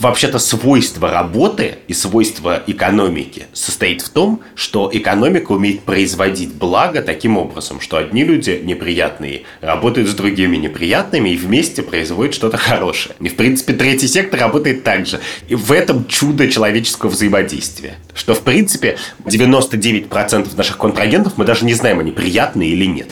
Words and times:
Вообще-то 0.00 0.38
свойство 0.38 1.10
работы 1.10 1.76
и 1.86 1.94
свойство 1.94 2.62
экономики 2.66 3.46
состоит 3.52 4.02
в 4.02 4.08
том, 4.10 4.40
что 4.54 4.90
экономика 4.92 5.52
умеет 5.52 5.82
производить 5.82 6.52
благо 6.54 7.02
таким 7.02 7.36
образом, 7.36 7.80
что 7.80 7.98
одни 7.98 8.24
люди 8.24 8.60
неприятные 8.64 9.42
работают 9.60 10.08
с 10.08 10.14
другими 10.14 10.56
неприятными 10.56 11.30
и 11.30 11.36
вместе 11.36 11.82
производят 11.82 12.34
что-то 12.34 12.56
хорошее. 12.56 13.14
И, 13.20 13.28
в 13.28 13.36
принципе, 13.36 13.74
третий 13.74 14.08
сектор 14.08 14.40
работает 14.40 14.82
так 14.82 15.06
же. 15.06 15.20
И 15.48 15.54
в 15.54 15.70
этом 15.70 16.06
чудо 16.06 16.48
человеческого 16.48 17.10
взаимодействия. 17.10 17.94
Что, 18.14 18.34
в 18.34 18.40
принципе, 18.40 18.98
99% 19.24 20.56
наших 20.56 20.78
контрагентов 20.78 21.34
мы 21.36 21.44
даже 21.44 21.64
не 21.64 21.74
знаем, 21.74 22.00
они 22.00 22.12
приятные 22.12 22.70
или 22.70 22.86
нет. 22.86 23.08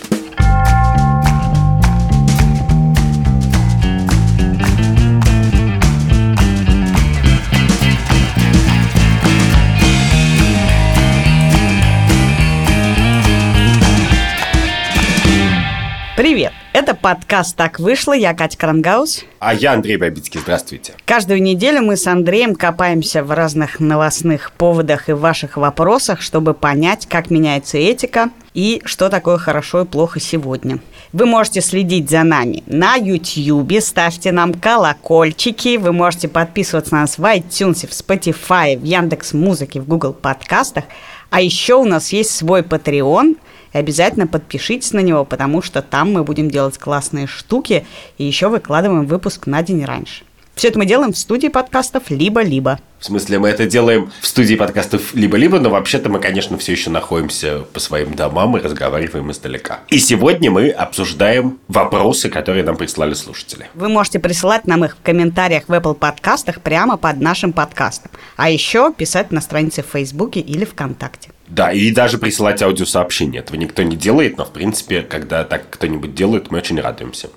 Это 16.80 16.94
подкаст 16.94 17.56
«Так 17.56 17.78
вышло». 17.78 18.14
Я 18.14 18.32
Катя 18.32 18.56
Крангаус. 18.56 19.26
А 19.38 19.52
я 19.52 19.74
Андрей 19.74 19.98
Бабицкий. 19.98 20.40
Здравствуйте. 20.40 20.94
Каждую 21.04 21.42
неделю 21.42 21.82
мы 21.82 21.98
с 21.98 22.06
Андреем 22.06 22.54
копаемся 22.54 23.22
в 23.22 23.30
разных 23.32 23.80
новостных 23.80 24.50
поводах 24.52 25.10
и 25.10 25.12
ваших 25.12 25.58
вопросах, 25.58 26.22
чтобы 26.22 26.54
понять, 26.54 27.06
как 27.06 27.28
меняется 27.28 27.76
этика 27.76 28.30
и 28.54 28.80
что 28.86 29.10
такое 29.10 29.36
хорошо 29.36 29.82
и 29.82 29.84
плохо 29.84 30.20
сегодня. 30.20 30.78
Вы 31.12 31.26
можете 31.26 31.60
следить 31.60 32.08
за 32.08 32.22
нами 32.22 32.62
на 32.64 32.94
YouTube, 32.94 33.78
ставьте 33.82 34.32
нам 34.32 34.54
колокольчики, 34.54 35.76
вы 35.76 35.92
можете 35.92 36.28
подписываться 36.28 36.94
на 36.94 37.02
нас 37.02 37.18
в 37.18 37.22
iTunes, 37.22 37.86
в 37.86 37.90
Spotify, 37.90 38.78
в 38.78 38.84
Яндекс 38.84 39.34
Музыке, 39.34 39.82
в 39.82 39.86
Google 39.86 40.14
подкастах. 40.14 40.84
А 41.28 41.42
еще 41.42 41.74
у 41.74 41.84
нас 41.84 42.10
есть 42.10 42.30
свой 42.30 42.62
Patreon– 42.62 43.36
и 43.72 43.78
обязательно 43.78 44.26
подпишитесь 44.26 44.92
на 44.92 45.00
него, 45.00 45.24
потому 45.24 45.62
что 45.62 45.82
там 45.82 46.12
мы 46.12 46.24
будем 46.24 46.50
делать 46.50 46.78
классные 46.78 47.26
штуки 47.26 47.86
и 48.18 48.24
еще 48.24 48.48
выкладываем 48.48 49.06
выпуск 49.06 49.46
на 49.46 49.62
день 49.62 49.84
раньше. 49.84 50.24
Все 50.60 50.68
это 50.68 50.78
мы 50.78 50.84
делаем 50.84 51.12
в 51.12 51.16
студии 51.16 51.48
подкастов 51.48 52.10
«Либо-либо». 52.10 52.80
В 52.98 53.04
смысле, 53.06 53.38
мы 53.38 53.48
это 53.48 53.66
делаем 53.66 54.12
в 54.20 54.26
студии 54.26 54.56
подкастов 54.56 55.14
«Либо-либо», 55.14 55.58
но 55.58 55.70
вообще-то 55.70 56.10
мы, 56.10 56.20
конечно, 56.20 56.58
все 56.58 56.72
еще 56.72 56.90
находимся 56.90 57.60
по 57.72 57.80
своим 57.80 58.14
домам 58.14 58.58
и 58.58 58.60
разговариваем 58.60 59.30
издалека. 59.30 59.80
И 59.88 59.98
сегодня 59.98 60.50
мы 60.50 60.68
обсуждаем 60.68 61.58
вопросы, 61.66 62.28
которые 62.28 62.62
нам 62.62 62.76
прислали 62.76 63.14
слушатели. 63.14 63.70
Вы 63.72 63.88
можете 63.88 64.18
присылать 64.18 64.66
нам 64.66 64.84
их 64.84 64.98
в 64.98 65.02
комментариях 65.02 65.64
в 65.66 65.72
Apple 65.72 65.94
подкастах 65.94 66.60
прямо 66.60 66.98
под 66.98 67.22
нашим 67.22 67.54
подкастом. 67.54 68.10
А 68.36 68.50
еще 68.50 68.92
писать 68.92 69.30
на 69.30 69.40
странице 69.40 69.82
в 69.82 69.86
Фейсбуке 69.86 70.40
или 70.40 70.66
ВКонтакте. 70.66 71.30
Да, 71.50 71.72
и 71.72 71.90
даже 71.90 72.18
присылать 72.18 72.62
аудиосообщения. 72.62 73.40
Этого 73.40 73.56
никто 73.56 73.82
не 73.82 73.96
делает, 73.96 74.38
но, 74.38 74.44
в 74.44 74.52
принципе, 74.52 75.02
когда 75.02 75.44
так 75.44 75.68
кто-нибудь 75.68 76.14
делает, 76.14 76.50
мы 76.50 76.58
очень 76.58 76.80
радуемся. 76.80 77.28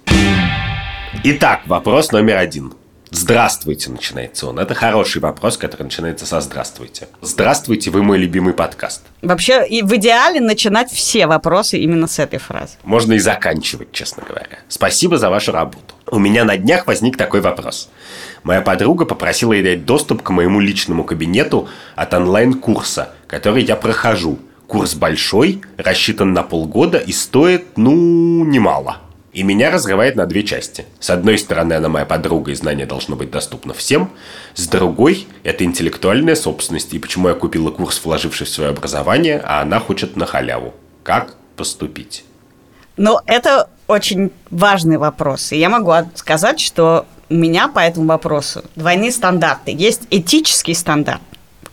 Итак, 1.24 1.62
вопрос 1.66 2.12
номер 2.12 2.38
один. 2.38 2.74
Здравствуйте, 3.10 3.92
начинается 3.92 4.48
он. 4.48 4.58
Это 4.58 4.74
хороший 4.74 5.22
вопрос, 5.22 5.58
который 5.58 5.84
начинается 5.84 6.26
со 6.26 6.42
здравствуйте. 6.42 7.08
Здравствуйте, 7.22 7.92
вы 7.92 8.02
мой 8.02 8.18
любимый 8.18 8.56
подкаст. 8.56 9.04
Вообще, 9.22 9.66
и 9.68 9.84
в 9.84 9.96
идеале 9.96 10.42
начинать 10.42 10.92
все 10.92 11.28
вопросы 11.28 11.78
именно 11.78 12.08
с 12.08 12.18
этой 12.18 12.40
фразы. 12.40 12.74
Можно 12.84 13.14
и 13.14 13.20
заканчивать, 13.20 13.92
честно 13.92 14.24
говоря. 14.28 14.60
Спасибо 14.68 15.20
за 15.20 15.30
вашу 15.30 15.52
работу. 15.52 15.94
У 16.08 16.18
меня 16.18 16.44
на 16.44 16.58
днях 16.58 16.88
возник 16.88 17.16
такой 17.16 17.42
вопрос. 17.42 17.90
Моя 18.44 18.62
подруга 18.62 19.06
попросила 19.06 19.54
ей 19.54 19.64
дать 19.64 19.86
доступ 19.86 20.24
к 20.24 20.30
моему 20.32 20.60
личному 20.60 21.04
кабинету 21.04 21.70
от 21.96 22.14
онлайн-курса, 22.16 23.14
который 23.34 23.64
я 23.64 23.76
прохожу. 23.76 24.38
Курс 24.68 24.94
большой, 24.94 25.64
рассчитан 25.78 26.34
на 26.34 26.44
полгода 26.44 27.00
и 27.00 27.12
стоит, 27.12 27.78
ну, 27.78 28.46
немало. 28.46 28.98
И 29.34 29.42
меня 29.42 29.72
разрывает 29.72 30.16
на 30.16 30.28
две 30.28 30.44
части. 30.44 30.86
С 31.00 31.10
одной 31.10 31.40
стороны, 31.40 31.74
она 31.74 31.90
моя 31.90 32.06
подруга, 32.06 32.52
и 32.52 32.56
знание 32.56 32.86
должно 32.86 33.16
быть 33.16 33.32
доступно 33.32 33.74
всем. 33.74 34.12
С 34.54 34.68
другой, 34.68 35.28
это 35.42 35.64
интеллектуальная 35.64 36.36
собственность, 36.36 36.94
и 36.94 37.00
почему 37.00 37.28
я 37.28 37.34
купила 37.34 37.72
курс, 37.72 38.00
вложившись 38.06 38.50
в 38.50 38.54
свое 38.54 38.70
образование, 38.70 39.42
а 39.44 39.62
она 39.62 39.80
хочет 39.80 40.16
на 40.16 40.28
халяву. 40.28 40.76
Как 41.02 41.36
поступить? 41.56 42.26
Ну, 42.98 43.18
это 43.26 43.68
очень 43.88 44.32
важный 44.52 44.98
вопрос. 44.98 45.52
И 45.52 45.58
я 45.58 45.70
могу 45.70 45.92
сказать, 46.14 46.60
что 46.60 47.08
у 47.32 47.34
меня 47.34 47.68
по 47.68 47.80
этому 47.80 48.06
вопросу 48.06 48.64
двойные 48.76 49.12
стандарты. 49.12 49.72
Есть 49.72 50.04
этический 50.12 50.76
стандарт, 50.76 51.22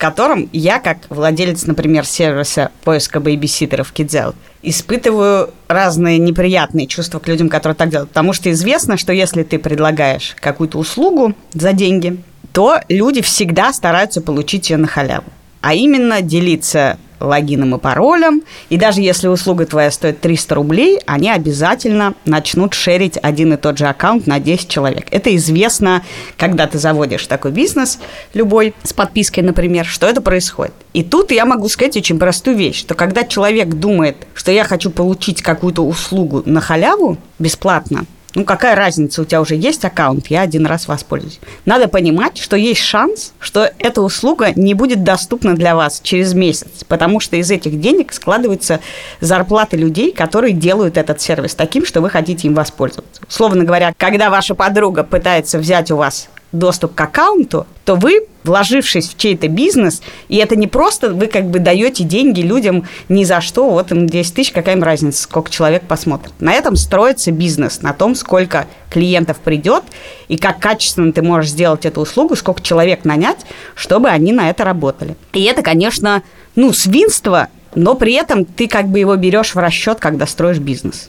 котором 0.00 0.48
я, 0.52 0.78
как 0.80 0.98
владелец, 1.10 1.66
например, 1.66 2.06
сервиса 2.06 2.70
поиска 2.84 3.20
бейбиситеров 3.20 3.92
KidZout, 3.94 4.34
испытываю 4.62 5.50
разные 5.68 6.18
неприятные 6.18 6.86
чувства 6.86 7.18
к 7.18 7.28
людям, 7.28 7.50
которые 7.50 7.76
так 7.76 7.90
делают. 7.90 8.08
Потому 8.08 8.32
что 8.32 8.50
известно, 8.50 8.96
что 8.96 9.12
если 9.12 9.42
ты 9.42 9.58
предлагаешь 9.58 10.34
какую-то 10.40 10.78
услугу 10.78 11.34
за 11.52 11.74
деньги, 11.74 12.16
то 12.52 12.80
люди 12.88 13.20
всегда 13.20 13.72
стараются 13.72 14.22
получить 14.22 14.70
ее 14.70 14.78
на 14.78 14.86
халяву. 14.86 15.26
А 15.60 15.74
именно 15.74 16.22
делиться 16.22 16.98
логином 17.20 17.74
и 17.74 17.78
паролем. 17.78 18.42
И 18.68 18.76
даже 18.76 19.00
если 19.00 19.28
услуга 19.28 19.66
твоя 19.66 19.90
стоит 19.90 20.20
300 20.20 20.54
рублей, 20.54 20.98
они 21.06 21.30
обязательно 21.30 22.14
начнут 22.24 22.74
шерить 22.74 23.18
один 23.22 23.52
и 23.52 23.56
тот 23.56 23.78
же 23.78 23.86
аккаунт 23.86 24.26
на 24.26 24.40
10 24.40 24.68
человек. 24.68 25.06
Это 25.10 25.34
известно, 25.36 26.02
когда 26.36 26.66
ты 26.66 26.78
заводишь 26.78 27.26
такой 27.26 27.52
бизнес, 27.52 27.98
любой, 28.34 28.74
с 28.82 28.92
подпиской, 28.92 29.42
например, 29.42 29.84
что 29.84 30.06
это 30.06 30.20
происходит. 30.20 30.74
И 30.92 31.02
тут 31.02 31.30
я 31.30 31.44
могу 31.44 31.68
сказать 31.68 31.96
очень 31.96 32.18
простую 32.18 32.56
вещь, 32.56 32.80
что 32.80 32.94
когда 32.94 33.24
человек 33.24 33.68
думает, 33.68 34.16
что 34.34 34.50
я 34.50 34.64
хочу 34.64 34.90
получить 34.90 35.42
какую-то 35.42 35.82
услугу 35.82 36.42
на 36.46 36.60
халяву 36.60 37.18
бесплатно, 37.38 38.06
ну, 38.34 38.44
какая 38.44 38.76
разница, 38.76 39.22
у 39.22 39.24
тебя 39.24 39.40
уже 39.40 39.56
есть 39.56 39.84
аккаунт, 39.84 40.28
я 40.28 40.42
один 40.42 40.66
раз 40.66 40.86
воспользуюсь. 40.88 41.40
Надо 41.64 41.88
понимать, 41.88 42.38
что 42.38 42.56
есть 42.56 42.80
шанс, 42.80 43.32
что 43.40 43.70
эта 43.78 44.02
услуга 44.02 44.52
не 44.54 44.74
будет 44.74 45.02
доступна 45.02 45.54
для 45.54 45.74
вас 45.74 46.00
через 46.02 46.34
месяц, 46.34 46.84
потому 46.86 47.20
что 47.20 47.36
из 47.36 47.50
этих 47.50 47.80
денег 47.80 48.12
складываются 48.12 48.80
зарплаты 49.20 49.76
людей, 49.76 50.12
которые 50.12 50.52
делают 50.52 50.96
этот 50.96 51.20
сервис 51.20 51.54
таким, 51.54 51.84
что 51.84 52.00
вы 52.00 52.10
хотите 52.10 52.46
им 52.46 52.54
воспользоваться. 52.54 53.20
Словно 53.28 53.64
говоря, 53.64 53.92
когда 53.96 54.30
ваша 54.30 54.54
подруга 54.54 55.02
пытается 55.02 55.58
взять 55.58 55.90
у 55.90 55.96
вас 55.96 56.28
доступ 56.52 56.94
к 56.94 57.00
аккаунту, 57.00 57.66
то 57.84 57.94
вы, 57.94 58.26
вложившись 58.44 59.08
в 59.08 59.16
чей-то 59.16 59.48
бизнес, 59.48 60.02
и 60.28 60.36
это 60.36 60.56
не 60.56 60.66
просто 60.66 61.12
вы 61.12 61.26
как 61.26 61.46
бы 61.46 61.58
даете 61.58 62.04
деньги 62.04 62.40
людям 62.40 62.86
ни 63.08 63.24
за 63.24 63.40
что, 63.40 63.70
вот 63.70 63.92
им 63.92 64.06
10 64.06 64.34
тысяч, 64.34 64.52
какая 64.52 64.76
им 64.76 64.82
разница, 64.82 65.22
сколько 65.22 65.50
человек 65.50 65.82
посмотрит. 65.82 66.32
На 66.40 66.52
этом 66.52 66.76
строится 66.76 67.30
бизнес, 67.30 67.82
на 67.82 67.92
том, 67.92 68.14
сколько 68.14 68.66
клиентов 68.90 69.38
придет, 69.38 69.84
и 70.28 70.36
как 70.36 70.58
качественно 70.58 71.12
ты 71.12 71.22
можешь 71.22 71.50
сделать 71.50 71.86
эту 71.86 72.00
услугу, 72.00 72.36
сколько 72.36 72.62
человек 72.62 73.04
нанять, 73.04 73.38
чтобы 73.74 74.08
они 74.08 74.32
на 74.32 74.50
это 74.50 74.64
работали. 74.64 75.16
И 75.32 75.44
это, 75.44 75.62
конечно, 75.62 76.22
ну, 76.56 76.72
свинство, 76.72 77.48
но 77.74 77.94
при 77.94 78.14
этом 78.14 78.44
ты 78.44 78.66
как 78.66 78.88
бы 78.88 78.98
его 78.98 79.14
берешь 79.16 79.54
в 79.54 79.58
расчет, 79.58 80.00
когда 80.00 80.26
строишь 80.26 80.58
бизнес. 80.58 81.08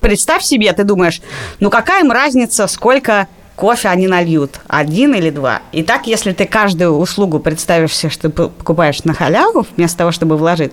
Представь 0.00 0.42
себе, 0.42 0.72
ты 0.72 0.84
думаешь, 0.84 1.20
ну 1.60 1.68
какая 1.68 2.02
им 2.02 2.10
разница, 2.10 2.66
сколько 2.66 3.28
кофе 3.60 3.88
они 3.88 4.08
нальют, 4.08 4.58
один 4.68 5.14
или 5.14 5.28
два. 5.28 5.60
И 5.70 5.82
так, 5.82 6.06
если 6.06 6.32
ты 6.32 6.46
каждую 6.46 6.92
услугу 6.96 7.40
представишь 7.40 7.94
себе, 7.94 8.10
что 8.10 8.30
ты 8.30 8.30
покупаешь 8.30 9.04
на 9.04 9.12
халяву, 9.12 9.66
вместо 9.76 9.98
того, 9.98 10.12
чтобы 10.12 10.38
вложить, 10.38 10.72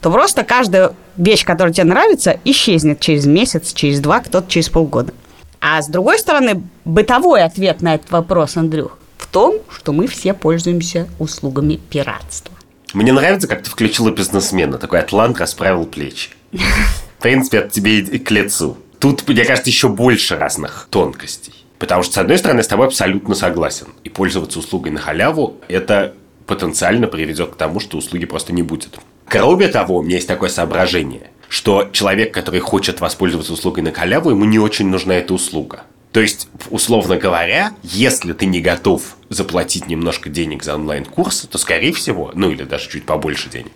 то 0.00 0.10
просто 0.10 0.42
каждая 0.42 0.94
вещь, 1.16 1.44
которая 1.44 1.72
тебе 1.72 1.84
нравится, 1.84 2.40
исчезнет 2.44 2.98
через 2.98 3.24
месяц, 3.24 3.72
через 3.72 4.00
два, 4.00 4.18
кто-то 4.18 4.50
через 4.50 4.68
полгода. 4.68 5.14
А 5.60 5.80
с 5.80 5.86
другой 5.86 6.18
стороны, 6.18 6.62
бытовой 6.84 7.44
ответ 7.44 7.80
на 7.82 7.94
этот 7.94 8.10
вопрос, 8.10 8.56
Андрюх, 8.56 8.98
в 9.16 9.28
том, 9.28 9.60
что 9.70 9.92
мы 9.92 10.08
все 10.08 10.34
пользуемся 10.34 11.06
услугами 11.20 11.76
пиратства. 11.76 12.52
Мне 12.94 13.12
нравится, 13.12 13.46
как 13.46 13.62
ты 13.62 13.70
включила 13.70 14.10
бизнесмена. 14.10 14.78
Такой 14.78 14.98
атлант 14.98 15.38
расправил 15.38 15.86
плечи. 15.86 16.30
В 16.52 17.22
принципе, 17.22 17.58
это 17.58 17.70
тебе 17.70 18.00
и 18.00 18.18
к 18.18 18.30
лицу. 18.32 18.76
Тут, 18.98 19.26
мне 19.28 19.44
кажется, 19.44 19.70
еще 19.70 19.88
больше 19.88 20.36
разных 20.36 20.88
тонкостей. 20.90 21.63
Потому 21.78 22.02
что, 22.02 22.14
с 22.14 22.18
одной 22.18 22.38
стороны, 22.38 22.58
я 22.58 22.64
с 22.64 22.68
тобой 22.68 22.86
абсолютно 22.86 23.34
согласен. 23.34 23.88
И 24.04 24.08
пользоваться 24.08 24.58
услугой 24.58 24.92
на 24.92 25.00
халяву– 25.00 25.56
это 25.68 26.14
потенциально 26.46 27.06
приведет 27.06 27.52
к 27.52 27.56
тому, 27.56 27.80
что 27.80 27.98
услуги 27.98 28.26
просто 28.26 28.52
не 28.52 28.62
будет. 28.62 28.98
Кроме 29.26 29.68
того, 29.68 29.96
у 29.98 30.02
меня 30.02 30.16
есть 30.16 30.28
такое 30.28 30.50
соображение, 30.50 31.30
что 31.48 31.88
человек, 31.92 32.32
который 32.32 32.60
хочет 32.60 33.00
воспользоваться 33.00 33.52
услугой 33.52 33.82
на 33.82 33.92
халяву, 33.92 34.30
ему 34.30 34.44
не 34.44 34.58
очень 34.58 34.88
нужна 34.88 35.14
эта 35.14 35.34
услуга. 35.34 35.84
То 36.12 36.20
есть, 36.20 36.48
условно 36.70 37.16
говоря, 37.16 37.72
если 37.82 38.32
ты 38.34 38.46
не 38.46 38.60
готов 38.60 39.16
заплатить 39.30 39.88
немножко 39.88 40.28
денег 40.28 40.62
за 40.62 40.76
онлайн-курс, 40.76 41.48
то, 41.50 41.58
скорее 41.58 41.92
всего, 41.92 42.30
ну 42.34 42.50
или 42.50 42.62
даже 42.62 42.88
чуть 42.88 43.04
побольше 43.04 43.50
денег, 43.50 43.72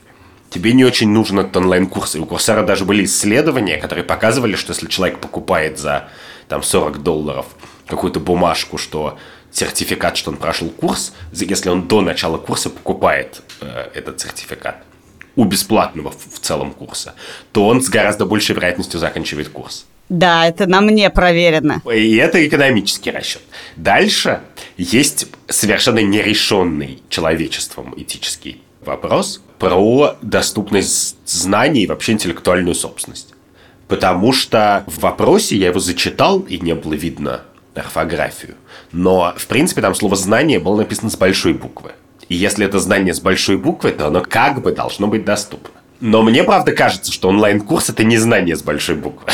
тебе 0.49 0.73
не 0.73 0.85
очень 0.85 1.09
нужен 1.09 1.41
этот 1.41 1.57
онлайн-курс. 1.57 2.15
И 2.15 2.21
у 2.21 2.27
Курсера 2.27 2.63
даже 2.63 2.85
были 2.85 3.05
исследования, 3.07 3.79
которые 3.79 4.05
показывали, 4.05 4.55
что 4.55 4.73
если 4.73 4.87
человек 4.87 5.19
покупает 5.19 5.79
за 5.81 6.11
там, 6.47 6.63
40 6.63 7.03
долларов 7.03 7.47
какую-то 7.89 8.21
бумажку, 8.21 8.79
что 8.79 9.19
сертификат, 9.51 10.17
что 10.17 10.31
он 10.31 10.37
прошел 10.37 10.69
курс, 10.69 11.13
если 11.33 11.71
он 11.71 11.89
до 11.89 12.01
начала 12.01 12.39
курса 12.39 12.71
покупает 12.71 13.43
э, 13.61 13.89
этот 13.95 14.21
сертификат 14.21 14.85
у 15.37 15.45
бесплатного 15.45 16.11
в 16.11 16.41
целом 16.41 16.73
курса, 16.73 17.15
то 17.53 17.67
он 17.67 17.81
с 17.81 17.89
гораздо 17.89 18.27
большей 18.27 18.57
вероятностью 18.57 18.99
заканчивает 18.99 19.49
курс. 19.49 19.87
Да, 20.09 20.47
это 20.49 20.67
на 20.67 20.81
мне 20.81 21.11
проверено. 21.11 21.83
И 21.93 22.17
это 22.17 22.45
экономический 22.47 23.11
расчет. 23.11 23.43
Дальше 23.77 24.41
есть 24.77 25.27
совершенно 25.49 26.01
нерешенный 26.01 27.03
человечеством 27.09 27.95
этический 27.97 28.63
вопрос 28.85 29.43
про 29.59 30.17
доступность 30.23 31.17
знаний 31.27 31.83
и 31.83 31.87
вообще 31.87 32.13
интеллектуальную 32.13 32.75
собственность. 32.75 33.35
Потому 33.87 34.33
что 34.33 34.85
в 34.87 35.01
вопросе 35.01 35.57
я 35.57 35.69
его 35.69 35.81
зачитал, 35.81 36.41
и 36.41 36.59
не 36.59 36.75
было 36.75 36.95
видно 36.95 37.43
орфографию. 37.81 38.55
Но, 38.93 39.35
в 39.37 39.47
принципе, 39.47 39.81
там 39.81 39.95
слово 39.95 40.17
«знание» 40.17 40.59
было 40.59 40.77
написано 40.77 41.11
с 41.11 41.17
большой 41.17 41.55
буквы. 41.55 41.93
И 42.29 42.35
если 42.35 42.67
это 42.67 42.79
знание 42.79 43.15
с 43.15 43.21
большой 43.21 43.57
буквы, 43.57 43.93
то 43.93 44.07
оно 44.07 44.21
как 44.21 44.61
бы 44.63 44.73
должно 44.73 45.07
быть 45.07 45.25
доступно. 45.25 45.71
Но 46.01 46.23
мне, 46.23 46.45
правда, 46.45 46.73
кажется, 46.73 47.13
что 47.13 47.29
онлайн-курс– 47.29 47.89
это 47.91 48.05
не 48.05 48.19
знание 48.19 48.57
с 48.57 48.63
большой 48.63 48.97
буквы. 48.97 49.33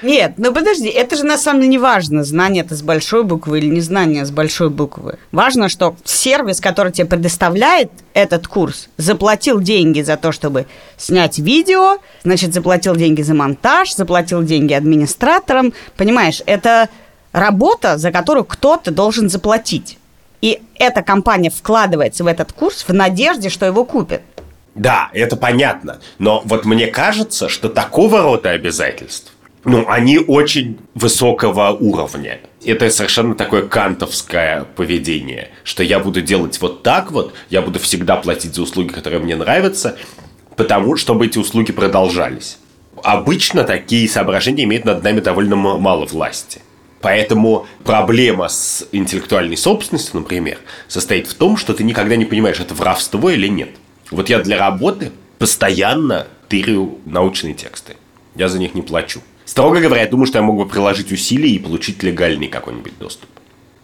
Нет, 0.00 0.34
ну 0.36 0.54
подожди, 0.54 0.88
это 0.88 1.16
же 1.16 1.24
на 1.24 1.36
самом 1.36 1.60
деле 1.60 1.70
не 1.72 1.78
важно, 1.78 2.22
знание 2.22 2.62
это 2.62 2.76
с 2.76 2.82
большой 2.82 3.24
буквы 3.24 3.58
или 3.58 3.66
не 3.66 3.80
знание 3.80 4.24
с 4.24 4.30
большой 4.30 4.70
буквы. 4.70 5.18
Важно, 5.32 5.68
что 5.68 5.96
сервис, 6.04 6.60
который 6.60 6.92
тебе 6.92 7.06
предоставляет 7.06 7.90
этот 8.14 8.46
курс, 8.46 8.88
заплатил 8.96 9.60
деньги 9.60 10.02
за 10.02 10.16
то, 10.16 10.30
чтобы 10.30 10.66
снять 10.96 11.38
видео, 11.38 11.98
значит, 12.22 12.54
заплатил 12.54 12.94
деньги 12.94 13.22
за 13.22 13.34
монтаж, 13.34 13.92
заплатил 13.92 14.44
деньги 14.44 14.72
администраторам. 14.72 15.72
Понимаешь, 15.96 16.42
это 16.46 16.88
работа, 17.32 17.98
за 17.98 18.10
которую 18.12 18.44
кто-то 18.44 18.90
должен 18.90 19.28
заплатить. 19.28 19.98
И 20.40 20.62
эта 20.76 21.02
компания 21.02 21.50
вкладывается 21.50 22.24
в 22.24 22.26
этот 22.26 22.52
курс 22.52 22.84
в 22.86 22.92
надежде, 22.92 23.48
что 23.48 23.66
его 23.66 23.84
купят. 23.84 24.22
Да, 24.74 25.10
это 25.12 25.36
понятно. 25.36 25.98
Но 26.18 26.42
вот 26.44 26.64
мне 26.64 26.86
кажется, 26.86 27.48
что 27.48 27.68
такого 27.68 28.22
рода 28.22 28.50
обязательств 28.50 29.32
ну, 29.64 29.84
они 29.88 30.18
очень 30.18 30.78
высокого 30.94 31.70
уровня. 31.72 32.40
Это 32.64 32.90
совершенно 32.90 33.34
такое 33.34 33.62
кантовское 33.62 34.64
поведение, 34.76 35.50
что 35.64 35.82
я 35.82 35.98
буду 35.98 36.22
делать 36.22 36.60
вот 36.60 36.82
так 36.82 37.12
вот, 37.12 37.34
я 37.50 37.62
буду 37.62 37.78
всегда 37.78 38.16
платить 38.16 38.54
за 38.54 38.62
услуги, 38.62 38.92
которые 38.92 39.20
мне 39.20 39.36
нравятся, 39.36 39.96
потому 40.56 40.96
чтобы 40.96 41.26
эти 41.26 41.38
услуги 41.38 41.72
продолжались. 41.72 42.58
Обычно 43.02 43.64
такие 43.64 44.08
соображения 44.08 44.64
имеют 44.64 44.84
над 44.84 45.02
нами 45.02 45.20
довольно 45.20 45.54
мало 45.56 46.04
власти. 46.06 46.62
Поэтому 47.00 47.66
проблема 47.84 48.48
с 48.48 48.86
интеллектуальной 48.92 49.56
собственностью, 49.56 50.20
например, 50.20 50.58
состоит 50.88 51.28
в 51.28 51.34
том, 51.34 51.56
что 51.56 51.74
ты 51.74 51.84
никогда 51.84 52.16
не 52.16 52.24
понимаешь, 52.24 52.60
это 52.60 52.74
воровство 52.74 53.30
или 53.30 53.46
нет. 53.46 53.70
Вот 54.10 54.28
я 54.28 54.40
для 54.40 54.58
работы 54.58 55.12
постоянно 55.38 56.26
тырю 56.48 56.98
научные 57.04 57.54
тексты. 57.54 57.96
Я 58.34 58.48
за 58.48 58.58
них 58.58 58.74
не 58.74 58.82
плачу. 58.82 59.20
Строго 59.44 59.80
говоря, 59.80 60.02
я 60.02 60.08
думаю, 60.08 60.26
что 60.26 60.38
я 60.38 60.42
мог 60.42 60.56
бы 60.56 60.68
приложить 60.68 61.12
усилия 61.12 61.50
и 61.50 61.58
получить 61.58 62.02
легальный 62.02 62.48
какой-нибудь 62.48 62.98
доступ. 62.98 63.30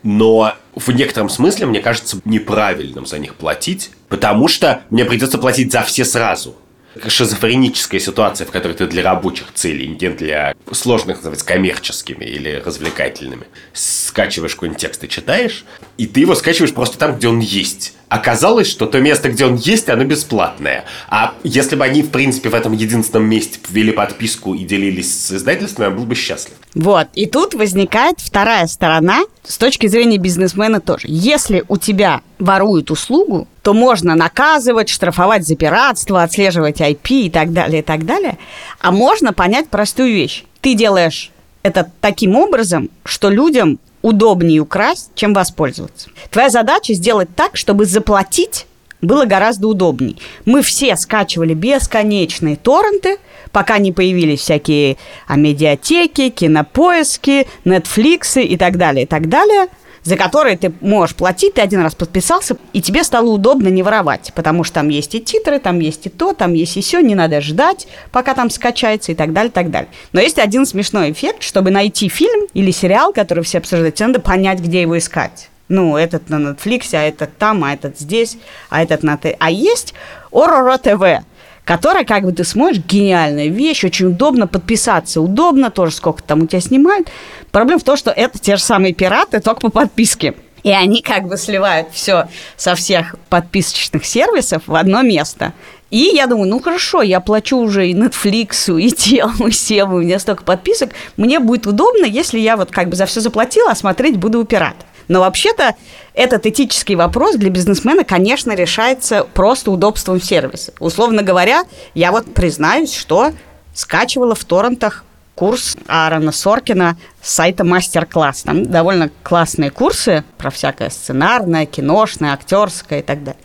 Но 0.03 0.55
в 0.75 0.91
некотором 0.91 1.31
смысле, 1.31 1.67
мне 1.67 1.81
кажется, 1.81 2.21
неправильным 2.27 3.07
за 3.07 3.19
них 3.19 3.37
платить, 3.37 3.91
потому 4.09 4.49
что 4.49 4.83
мне 4.91 5.07
придется 5.07 5.39
платить 5.39 5.73
за 5.73 5.83
все 5.83 6.05
сразу. 6.05 6.57
Шизофреническая 7.07 8.01
ситуация, 8.01 8.47
в 8.47 8.51
которой 8.51 8.73
ты 8.73 8.87
для 8.87 9.03
рабочих 9.03 9.53
целей, 9.55 9.89
не 9.89 10.11
для 10.11 10.55
сложных, 10.73 11.19
называть, 11.19 11.43
коммерческими 11.43 12.25
или 12.25 12.63
развлекательными, 12.65 13.47
скачиваешь 13.73 14.55
какой-нибудь 14.55 14.81
текст 14.81 15.03
и 15.05 15.09
читаешь, 15.09 15.65
и 15.99 16.07
ты 16.07 16.21
его 16.21 16.35
скачиваешь 16.35 16.73
просто 16.73 16.99
там, 16.99 17.17
где 17.17 17.29
он 17.29 17.41
есть 17.41 17.95
оказалось, 18.09 18.69
что 18.69 18.87
то 18.87 19.01
место, 19.01 19.31
где 19.31 19.47
он 19.47 19.57
есть, 19.57 19.89
оно 19.89 20.05
бесплатное. 20.05 20.85
А 21.09 21.35
если 21.43 21.77
бы 21.77 21.85
они, 21.85 22.03
в 22.03 22.11
принципе, 22.11 22.49
в 22.49 22.55
этом 22.55 22.73
единственном 22.73 23.29
месте 23.29 23.59
ввели 23.69 23.93
подписку 23.93 24.55
и 24.55 24.65
делились 24.65 25.27
с 25.27 25.33
издательством, 25.33 25.85
я 25.85 25.91
был 25.91 26.05
бы 26.05 26.15
счастлив. 26.15 26.55
Вот. 26.75 27.09
И 27.15 27.27
тут 27.27 27.55
возникает 27.55 28.21
вторая 28.21 28.67
сторона 28.67 29.23
с 29.43 29.59
точки 29.59 29.87
зрения 29.87 30.19
бизнесмена 30.19 30.81
тоже. 30.81 31.07
Если 31.09 31.65
у 31.69 31.77
тебя 31.77 32.23
воруют 32.39 32.91
услугу, 32.91 33.49
то 33.63 33.73
можно 33.73 34.15
наказывать, 34.15 34.89
штрафовать 34.89 35.47
за 35.47 35.57
пиратство, 35.57 36.23
отслеживать 36.23 36.81
IP 36.81 37.09
и 37.09 37.31
так 37.31 37.53
далее, 37.53 37.81
и 37.81 37.85
так 37.85 38.05
далее. 38.05 38.39
А 38.81 38.93
можно 38.93 39.33
понять 39.33 39.69
простую 39.69 40.13
вещь. 40.13 40.45
Ты 40.61 40.75
делаешь 40.75 41.31
это 41.63 41.91
таким 42.01 42.37
образом, 42.37 42.91
что 43.05 43.31
людям 43.31 43.79
удобнее 44.05 44.61
украсть, 44.61 45.11
чем 45.15 45.33
воспользоваться. 45.33 46.11
Твоя 46.31 46.51
задача 46.51 46.93
сделать 46.93 47.31
так, 47.35 47.57
чтобы 47.57 47.87
заплатить 47.87 48.67
было 49.01 49.25
гораздо 49.25 49.69
удобнее. 49.69 50.17
Мы 50.45 50.61
все 50.61 50.95
скачивали 50.97 51.55
бесконечные 51.55 52.57
торренты, 52.57 53.17
пока 53.51 53.79
не 53.79 53.93
появились 53.93 54.41
всякие 54.41 54.99
а, 55.27 55.37
медиатеки, 55.37 56.29
кинопоиски, 56.29 57.47
нетфликсы 57.65 58.43
и 58.43 58.59
так 58.59 58.77
далее, 58.77 59.05
и 59.05 59.07
так 59.07 59.29
далее– 59.31 59.69
за 60.05 60.17
которые 60.17 60.57
ты 60.57 60.73
можешь 60.81 61.17
платить, 61.17 61.55
ты 61.55 61.63
один 61.63 61.81
раз 61.81 61.95
подписался, 61.95 62.57
и 62.73 62.81
тебе 62.81 63.03
стало 63.03 63.31
удобно 63.31 63.69
не 63.69 63.83
воровать, 63.83 64.33
потому 64.35 64.63
что 64.63 64.75
там 64.75 64.89
есть 64.89 65.15
и 65.15 65.21
титры, 65.21 65.59
там 65.59 65.81
есть 65.81 66.07
и 66.07 66.11
то, 66.11 66.33
там 66.33 66.53
есть 66.55 66.77
и 66.77 66.83
все, 66.83 67.01
не 67.01 67.15
надо 67.15 67.41
ждать, 67.41 67.89
пока 68.13 68.35
там 68.35 68.51
скачается 68.51 69.13
и 69.13 69.15
так 69.15 69.33
далее, 69.33 69.51
так 69.51 69.71
далее. 69.71 69.89
Но 70.13 70.21
есть 70.21 70.39
один 70.39 70.67
смешной 70.67 71.11
эффект, 71.11 71.43
чтобы 71.43 71.71
найти 71.71 72.09
фильм 72.09 72.47
или 72.55 72.71
сериал, 72.71 73.13
который 73.13 73.43
все 73.43 73.59
обсуждают, 73.59 73.95
тебе 73.95 74.09
надо 74.09 74.21
понять, 74.21 74.61
где 74.61 74.83
его 74.83 74.97
искать. 74.97 75.49
Ну, 75.69 75.97
этот 75.97 76.29
на 76.29 76.37
Netflix, 76.37 76.91
а 76.93 77.03
этот 77.03 77.39
там, 77.39 77.65
а 77.65 77.73
этот 77.73 77.99
здесь, 77.99 78.37
а 78.69 78.83
этот 78.83 79.03
на... 79.03 79.19
А 79.39 79.51
есть 79.51 79.95
Ороро 80.31 80.77
ТВ 80.77 81.25
которая, 81.65 82.05
как 82.05 82.25
бы 82.25 82.33
ты 82.33 82.45
смотришь, 82.45 82.83
гениальная 82.87 83.49
вещь, 83.49 83.85
очень 83.85 84.07
удобно 84.07 84.47
подписаться, 84.47 85.21
удобно, 85.21 85.71
тоже 85.71 85.93
сколько 85.93 86.23
там 86.23 86.43
у 86.43 86.47
тебя 86.47 86.61
снимают. 86.61 87.09
Проблема 87.51 87.81
в 87.81 87.85
том, 87.85 87.97
что 87.97 88.11
это 88.11 88.39
те 88.39 88.57
же 88.57 88.63
самые 88.63 88.95
пираты, 88.95 89.41
только 89.41 89.63
по 89.63 89.71
подписке. 89.71 90.35
И 90.63 90.71
они 90.71 91.03
как 91.03 91.29
бы 91.29 91.37
сливают 91.37 91.89
все 91.93 92.29
со 92.57 92.75
всех 92.75 93.17
подписочных 93.29 94.05
сервисов 94.05 94.63
в 94.67 94.75
одно 94.75 95.03
место. 95.03 95.53
И 95.91 96.11
я 96.15 96.27
думаю, 96.27 96.49
ну 96.49 96.61
хорошо, 96.61 97.03
я 97.03 97.21
плачу 97.21 97.59
уже 97.59 97.89
и 97.89 97.95
Netflix, 97.95 98.81
и 98.81 98.91
Телу, 98.91 99.47
и 99.47 99.53
Севу, 99.53 99.97
у 99.97 100.01
меня 100.01 100.19
столько 100.19 100.43
подписок. 100.43 100.91
Мне 101.17 101.39
будет 101.39 101.67
удобно, 101.67 102.07
если 102.07 102.39
я 102.39 102.57
вот 102.57 102.71
как 102.71 102.89
бы 102.89 102.97
за 102.97 103.07
все 103.07 103.21
заплатила, 103.21 103.71
а 103.71 103.75
смотреть 103.75 104.17
буду 104.17 104.41
у 104.41 104.45
пирата. 104.45 104.87
Но 105.09 105.21
вообще-то 105.21 105.75
этот 106.15 106.47
этический 106.47 106.95
вопрос 106.95 107.35
для 107.35 107.51
бизнесмена, 107.51 108.05
конечно, 108.05 108.55
решается 108.55 109.25
просто 109.35 109.71
удобством 109.73 110.21
сервиса. 110.21 110.73
Условно 110.79 111.23
говоря, 111.23 111.65
я 111.95 112.13
вот 112.13 112.33
признаюсь, 112.33 112.95
что 112.95 113.33
скачивала 113.75 114.37
в 114.37 114.45
торрентах 114.45 115.05
курс 115.35 115.77
Аарона 115.89 116.31
Соркина 116.31 116.97
с 117.21 117.35
сайта 117.35 117.65
«Мастер-класс». 117.65 118.43
Там 118.43 118.65
довольно 118.65 119.11
классные 119.25 119.73
курсы 119.73 120.23
про 120.39 120.51
всякое 120.51 120.91
сценарное, 120.91 121.67
киношное, 121.67 122.33
актерское 122.33 123.01
и 123.01 123.03
так 123.03 123.25
далее. 123.25 123.43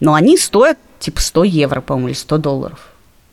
Но 0.00 0.12
они 0.12 0.36
стоят 0.36 0.78
типа 0.98 1.20
100 1.20 1.44
евро, 1.44 1.80
по-моему, 1.80 2.08
или 2.08 2.14
100 2.14 2.38
долларов. 2.38 2.88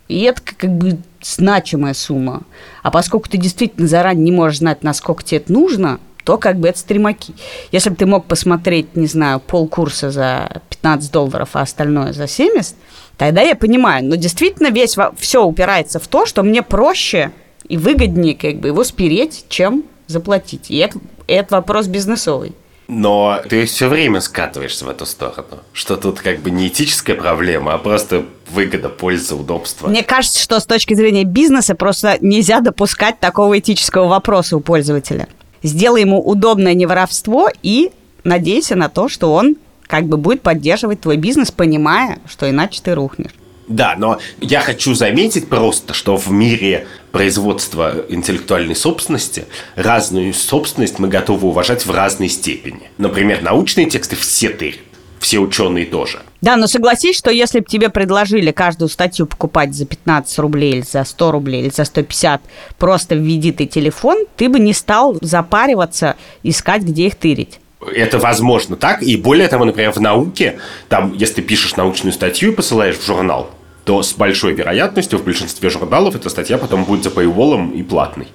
И 0.07 0.21
это 0.21 0.41
как 0.41 0.71
бы 0.71 0.99
значимая 1.21 1.93
сумма. 1.93 2.43
А 2.81 2.91
поскольку 2.91 3.27
ты 3.27 3.37
действительно 3.37 3.87
заранее 3.87 4.23
не 4.23 4.31
можешь 4.31 4.59
знать, 4.59 4.83
насколько 4.83 5.23
тебе 5.23 5.39
это 5.39 5.51
нужно, 5.51 5.99
то 6.29 6.37
как 6.37 6.59
бы 6.59 6.67
это 6.67 6.77
стримаки. 6.77 7.33
Если 7.71 7.89
бы 7.89 7.95
ты 7.95 8.05
мог 8.05 8.25
посмотреть, 8.25 8.95
не 8.95 9.07
знаю, 9.07 9.39
полкурса 9.39 10.11
за 10.11 10.61
15 10.69 11.11
долларов, 11.11 11.49
а 11.53 11.61
остальное 11.61 12.13
за 12.13 12.27
70, 12.27 12.75
тогда 13.17 13.41
я 13.41 13.55
понимаю. 13.55 14.05
Но 14.05 14.13
действительно 14.13 14.67
весь 14.67 14.95
все 15.17 15.43
упирается 15.43 15.99
в 15.99 16.07
то, 16.07 16.27
что 16.27 16.43
мне 16.43 16.61
проще 16.61 17.31
и 17.67 17.77
выгоднее 17.77 18.35
как 18.35 18.57
бы 18.57 18.67
его 18.67 18.83
спереть, 18.83 19.45
чем 19.49 19.85
заплатить. 20.05 20.69
И 20.69 20.77
это, 20.77 20.99
это 21.25 21.55
вопрос 21.55 21.87
бизнесовый. 21.87 22.53
Но 22.87 23.41
ты 23.49 23.65
все 23.65 23.87
время 23.87 24.21
скатываешься 24.21 24.85
в 24.85 24.89
эту 24.89 25.07
сторону, 25.07 25.61
что 25.73 25.95
тут 25.95 26.19
как 26.19 26.41
бы 26.41 26.51
не 26.51 26.67
этическая 26.67 27.15
проблема, 27.15 27.73
а 27.73 27.79
просто 27.79 28.23
выгода, 28.51 28.89
польза, 28.89 29.35
удобство. 29.35 29.87
Мне 29.87 30.03
кажется, 30.03 30.39
что 30.39 30.59
с 30.59 30.67
точки 30.67 30.93
зрения 30.93 31.23
бизнеса 31.23 31.73
просто 31.73 32.19
нельзя 32.21 32.59
допускать 32.59 33.19
такого 33.19 33.57
этического 33.57 34.07
вопроса 34.07 34.57
у 34.57 34.59
пользователя. 34.59 35.27
Сделай 35.63 36.01
ему 36.01 36.21
удобное 36.21 36.73
неворовство 36.73 37.49
и 37.63 37.91
надейся 38.23 38.75
на 38.75 38.89
то, 38.89 39.09
что 39.09 39.33
он 39.33 39.55
как 39.87 40.05
бы 40.05 40.17
будет 40.17 40.41
поддерживать 40.41 41.01
твой 41.01 41.17
бизнес, 41.17 41.51
понимая, 41.51 42.19
что 42.27 42.49
иначе 42.49 42.81
ты 42.83 42.93
рухнешь. 42.93 43.31
Да, 43.67 43.95
но 43.97 44.19
я 44.41 44.61
хочу 44.61 44.95
заметить 44.95 45.47
просто, 45.47 45.93
что 45.93 46.17
в 46.17 46.31
мире 46.31 46.87
производства 47.11 48.03
интеллектуальной 48.09 48.75
собственности 48.75 49.45
разную 49.75 50.33
собственность 50.33 50.97
мы 50.97 51.07
готовы 51.07 51.47
уважать 51.47 51.85
в 51.85 51.91
разной 51.91 52.29
степени. 52.29 52.89
Например, 52.97 53.43
научные 53.43 53.87
тексты 53.87 54.15
все 54.15 54.49
тырят. 54.49 54.79
Все 55.19 55.39
ученые 55.39 55.85
тоже. 55.85 56.19
Да, 56.41 56.55
но 56.55 56.67
согласись, 56.67 57.17
что 57.17 57.29
если 57.29 57.59
бы 57.59 57.65
тебе 57.65 57.89
предложили 57.89 58.51
каждую 58.51 58.89
статью 58.89 59.25
покупать 59.25 59.75
за 59.75 59.85
15 59.85 60.39
рублей 60.39 60.73
или 60.73 60.81
за 60.81 61.03
100 61.03 61.31
рублей 61.31 61.63
или 61.63 61.69
за 61.69 61.83
150, 61.83 62.41
просто 62.77 63.15
введи 63.15 63.51
ты 63.51 63.65
телефон, 63.65 64.25
ты 64.37 64.47
бы 64.47 64.59
не 64.59 64.73
стал 64.73 65.17
запариваться, 65.21 66.15
искать, 66.43 66.83
где 66.83 67.07
их 67.07 67.15
тырить. 67.15 67.59
Это 67.93 68.19
возможно 68.19 68.75
так. 68.75 69.03
И 69.03 69.15
более 69.17 69.47
того, 69.47 69.65
например, 69.65 69.91
в 69.91 70.01
науке, 70.01 70.59
там, 70.87 71.13
если 71.13 71.35
ты 71.35 71.41
пишешь 71.41 71.75
научную 71.75 72.13
статью 72.13 72.51
и 72.51 72.55
посылаешь 72.55 72.97
в 72.97 73.05
журнал, 73.05 73.49
то 73.89 74.03
с 74.03 74.13
большой 74.13 74.53
вероятностью 74.53 75.17
в 75.17 75.23
большинстве 75.23 75.67
журналов 75.71 76.15
эта 76.15 76.29
статья 76.29 76.59
потом 76.59 76.83
будет 76.83 77.03
за 77.03 77.09
paywall 77.09 77.73
и 77.73 77.81
платной. 77.81 78.27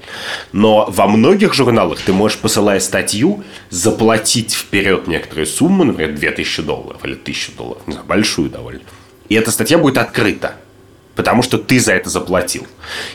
Но 0.51 0.85
во 0.91 1.07
многих 1.07 1.55
журналах 1.55 2.01
ты 2.01 2.13
можешь, 2.13 2.39
посылая 2.39 2.81
статью, 2.81 3.45
заплатить 3.71 4.53
вперед 4.53 5.07
некоторые 5.07 5.47
суммы, 5.47 5.85
например, 5.85 6.17
2000 6.17 6.63
долларов 6.63 7.05
или 7.05 7.13
1000 7.13 7.53
долларов, 7.53 7.83
не 7.87 7.93
знаю, 7.93 8.05
большую 8.09 8.51
довольно. 8.51 8.81
И 9.29 9.37
эта 9.37 9.53
статья 9.53 9.79
будет 9.79 9.97
открыта, 9.97 10.57
потому 11.15 11.43
что 11.43 11.57
ты 11.57 11.79
за 11.79 11.93
это 11.93 12.11
заплатил. 12.11 12.67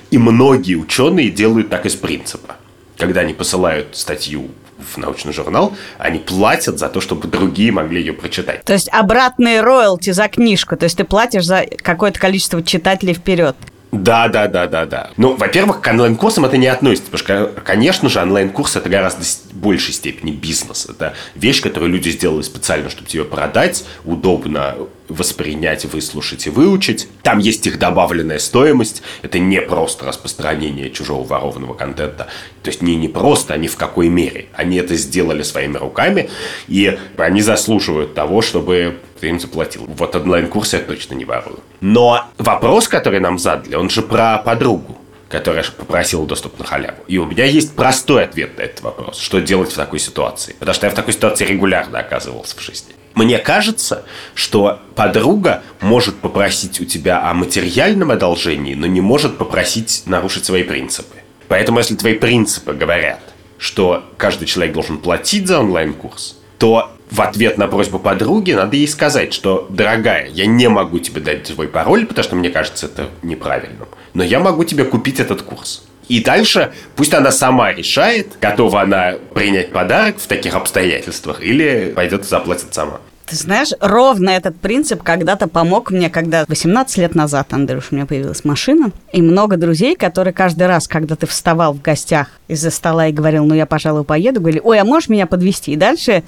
И 0.09 0.17
многие 0.17 0.75
ученые 0.75 1.31
делают 1.31 1.67
так 1.67 1.85
из 1.85 1.97
принципа. 1.97 2.55
Когда 2.95 3.19
они 3.19 3.33
посылают 3.33 3.97
статью 3.97 4.47
в 4.79 4.97
научный 4.97 5.33
журнал, 5.33 5.73
они 5.97 6.19
платят 6.19 6.79
за 6.79 6.89
то, 6.89 7.01
чтобы 7.01 7.27
другие 7.27 7.71
могли 7.71 7.99
ее 7.99 8.13
прочитать. 8.13 8.63
То 8.63 8.73
есть 8.73 8.89
обратные 8.91 9.61
роялти 9.61 10.11
за 10.11 10.27
книжку. 10.27 10.77
То 10.77 10.85
есть 10.85 10.97
ты 10.97 11.03
платишь 11.03 11.45
за 11.45 11.65
какое-то 11.77 12.19
количество 12.19 12.63
читателей 12.63 13.13
вперед. 13.13 13.55
Да, 13.91 14.27
да, 14.27 14.47
да, 14.47 14.67
да, 14.67 14.85
да. 14.85 15.09
Ну, 15.17 15.35
во-первых, 15.35 15.81
к 15.81 15.87
онлайн-курсам 15.87 16.45
это 16.45 16.57
не 16.57 16.67
относится, 16.67 17.09
потому 17.09 17.23
что, 17.23 17.61
конечно 17.63 18.07
же, 18.07 18.21
онлайн-курс 18.21 18.75
это 18.75 18.87
гораздо 18.87 19.23
большей 19.53 19.93
степени 19.93 20.31
бизнес. 20.31 20.85
Это 20.87 21.15
вещь, 21.33 21.61
которую 21.61 21.91
люди 21.91 22.09
сделали 22.09 22.43
специально, 22.43 22.89
чтобы 22.89 23.07
тебе 23.07 23.23
продать, 23.23 23.85
удобно 24.05 24.75
воспринять, 25.09 25.85
выслушать 25.85 26.47
и 26.47 26.49
выучить. 26.49 27.07
Там 27.23 27.39
есть 27.39 27.67
их 27.67 27.79
добавленная 27.79 28.39
стоимость. 28.39 29.01
Это 29.21 29.39
не 29.39 29.61
просто 29.61 30.05
распространение 30.05 30.89
чужого 30.89 31.23
ворованного 31.23 31.73
контента. 31.73 32.27
То 32.63 32.69
есть 32.69 32.81
не, 32.81 32.95
не 32.95 33.07
просто, 33.07 33.55
а 33.55 33.57
не 33.57 33.67
в 33.67 33.75
какой 33.75 34.09
мере. 34.09 34.47
Они 34.53 34.77
это 34.77 34.95
сделали 34.95 35.43
своими 35.43 35.77
руками, 35.77 36.29
и 36.67 36.97
они 37.17 37.41
заслуживают 37.41 38.13
того, 38.13 38.41
чтобы 38.41 38.99
ты 39.19 39.29
им 39.29 39.39
заплатил. 39.39 39.85
Вот 39.87 40.15
онлайн-курсы 40.15 40.77
я 40.77 40.81
точно 40.81 41.15
не 41.15 41.25
ворую. 41.25 41.59
Но 41.81 42.25
вопрос, 42.37 42.87
который 42.87 43.19
нам 43.19 43.39
задали, 43.39 43.75
он 43.75 43.89
же 43.89 44.01
про 44.01 44.37
подругу 44.37 44.97
которая 45.29 45.63
попросила 45.63 46.25
доступ 46.25 46.57
на 46.59 46.65
халяву. 46.65 47.03
И 47.07 47.17
у 47.17 47.25
меня 47.25 47.45
есть 47.45 47.75
простой 47.75 48.23
ответ 48.23 48.57
на 48.57 48.63
этот 48.63 48.81
вопрос. 48.81 49.19
Что 49.19 49.39
делать 49.39 49.71
в 49.71 49.75
такой 49.75 49.99
ситуации? 49.99 50.55
Потому 50.57 50.73
что 50.73 50.87
я 50.87 50.91
в 50.91 50.95
такой 50.95 51.13
ситуации 51.13 51.45
регулярно 51.45 51.99
оказывался 51.99 52.57
в 52.57 52.61
жизни. 52.61 52.93
Мне 53.19 53.37
кажется, 53.37 54.05
что 54.33 54.79
подруга 54.95 55.61
может 55.81 56.15
попросить 56.19 56.79
у 56.79 56.85
тебя 56.85 57.29
о 57.29 57.33
материальном 57.33 58.11
одолжении, 58.11 58.75
но 58.75 58.87
не 58.87 59.01
может 59.01 59.37
попросить 59.37 60.03
нарушить 60.05 60.45
свои 60.45 60.63
принципы. 60.63 61.17
Поэтому, 61.49 61.79
если 61.79 61.95
твои 61.95 62.13
принципы 62.13 62.71
говорят, 62.71 63.19
что 63.57 64.05
каждый 64.15 64.45
человек 64.45 64.73
должен 64.73 64.99
платить 64.99 65.47
за 65.47 65.59
онлайн-курс, 65.59 66.37
то 66.59 66.93
в 67.11 67.21
ответ 67.21 67.57
на 67.57 67.67
просьбу 67.67 67.99
подруги 67.99 68.53
надо 68.53 68.77
ей 68.77 68.87
сказать, 68.87 69.33
что, 69.33 69.67
дорогая, 69.69 70.29
я 70.29 70.45
не 70.45 70.69
могу 70.69 70.99
тебе 70.99 71.19
дать 71.19 71.45
свой 71.45 71.67
пароль, 71.67 72.05
потому 72.05 72.23
что 72.23 72.37
мне 72.37 72.49
кажется 72.49 72.85
это 72.85 73.09
неправильным, 73.21 73.89
но 74.13 74.23
я 74.23 74.39
могу 74.39 74.63
тебе 74.63 74.85
купить 74.85 75.19
этот 75.19 75.41
курс. 75.41 75.83
И 76.07 76.23
дальше 76.23 76.71
пусть 76.95 77.13
она 77.13 77.31
сама 77.31 77.73
решает, 77.73 78.37
готова 78.39 78.81
она 78.81 79.15
принять 79.33 79.71
подарок 79.71 80.19
в 80.19 80.25
таких 80.25 80.55
обстоятельствах 80.55 81.41
или 81.43 81.91
пойдет 81.93 82.21
и 82.21 82.27
заплатит 82.27 82.73
сама. 82.73 83.01
Ты 83.29 83.35
знаешь, 83.35 83.69
ровно 83.79 84.31
этот 84.31 84.59
принцип 84.59 85.03
когда-то 85.03 85.47
помог 85.47 85.91
мне, 85.91 86.09
когда 86.09 86.45
18 86.47 86.97
лет 86.97 87.13
назад, 87.13 87.53
Андрюш, 87.53 87.89
у 87.91 87.95
меня 87.95 88.07
появилась 88.07 88.43
машина, 88.43 88.91
и 89.13 89.21
много 89.21 89.55
друзей, 89.55 89.95
которые 89.95 90.33
каждый 90.33 90.65
раз, 90.65 90.87
когда 90.87 91.15
ты 91.15 91.27
вставал 91.27 91.73
в 91.73 91.81
гостях 91.81 92.29
из-за 92.47 92.71
стола 92.71 93.05
и 93.05 93.11
говорил, 93.11 93.45
ну 93.45 93.53
я, 93.53 93.67
пожалуй, 93.67 94.03
поеду, 94.03 94.39
говорили, 94.39 94.61
ой, 94.63 94.79
а 94.79 94.83
можешь 94.83 95.09
меня 95.09 95.27
подвести? 95.27 95.73
И 95.73 95.75
дальше 95.75 96.23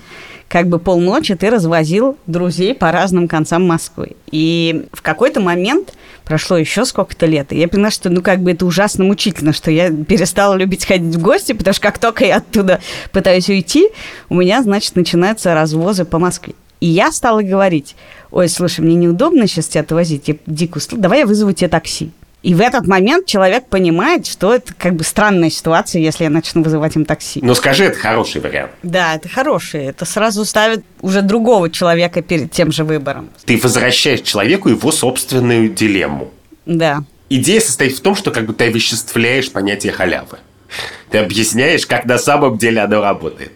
как 0.48 0.68
бы 0.68 0.78
полночи 0.78 1.34
ты 1.34 1.50
развозил 1.50 2.18
друзей 2.28 2.76
по 2.76 2.92
разным 2.92 3.28
концам 3.28 3.66
Москвы. 3.66 4.12
И 4.30 4.86
в 4.94 5.02
какой-то 5.02 5.40
момент 5.40 5.94
прошло 6.24 6.56
еще 6.56 6.86
сколько-то 6.86 7.26
лет, 7.26 7.52
и 7.52 7.58
я 7.58 7.68
поняла, 7.68 7.90
что 7.90 8.12
ну 8.12 8.22
как 8.22 8.42
бы 8.42 8.52
это 8.52 8.64
ужасно 8.64 9.06
мучительно, 9.06 9.54
что 9.54 9.72
я 9.72 9.90
перестала 9.90 10.54
любить 10.54 10.86
ходить 10.86 11.16
в 11.16 11.22
гости, 11.22 11.54
потому 11.54 11.74
что 11.74 11.82
как 11.82 11.98
только 11.98 12.26
я 12.26 12.38
оттуда 12.38 12.80
пытаюсь 13.12 13.50
уйти, 13.50 13.90
у 14.30 14.36
меня, 14.36 14.62
значит, 14.62 14.96
начинаются 14.96 15.56
развозы 15.56 16.06
по 16.06 16.20
Москве. 16.20 16.54
И 16.82 16.88
я 16.88 17.12
стала 17.12 17.42
говорить, 17.42 17.96
ой, 18.32 18.50
слушай, 18.50 18.82
мне 18.82 18.96
неудобно 18.96 19.48
сейчас 19.48 19.68
тебя 19.68 19.82
отвозить, 19.82 20.28
я 20.28 20.36
дико 20.48 20.78
устал, 20.78 21.00
давай 21.00 21.20
я 21.20 21.26
вызову 21.26 21.54
тебе 21.54 21.70
такси. 21.70 22.12
И 22.42 22.56
в 22.56 22.60
этот 22.60 22.88
момент 22.88 23.28
человек 23.28 23.68
понимает, 23.68 24.26
что 24.26 24.56
это 24.56 24.74
как 24.74 24.96
бы 24.96 25.04
странная 25.04 25.52
ситуация, 25.52 26.02
если 26.02 26.24
я 26.24 26.32
начну 26.32 26.64
вызывать 26.64 26.96
им 26.96 27.06
такси. 27.06 27.40
Ну 27.44 27.54
скажи, 27.54 27.84
это 27.84 28.00
хороший 28.00 28.42
вариант. 28.42 28.72
Да, 28.82 29.14
это 29.14 29.30
хороший. 29.30 29.86
Это 29.86 30.06
сразу 30.06 30.44
ставит 30.44 30.84
уже 31.02 31.22
другого 31.22 31.70
человека 31.70 32.24
перед 32.24 32.52
тем 32.52 32.72
же 32.72 32.84
выбором. 32.84 33.30
Ты 33.46 33.58
возвращаешь 33.58 34.22
человеку 34.22 34.70
его 34.70 34.92
собственную 34.92 35.70
дилемму. 35.70 36.32
Да. 36.66 37.04
Идея 37.30 37.60
состоит 37.62 37.96
в 37.96 38.02
том, 38.02 38.16
что 38.16 38.32
как 38.32 38.48
бы 38.48 38.54
ты 38.54 38.66
овеществляешь 38.66 39.52
понятие 39.52 39.94
халявы. 39.94 40.40
Ты 41.12 41.20
объясняешь, 41.20 41.86
как 41.86 42.06
на 42.06 42.18
самом 42.18 42.58
деле 42.58 42.82
оно 42.82 43.02
работает. 43.02 43.52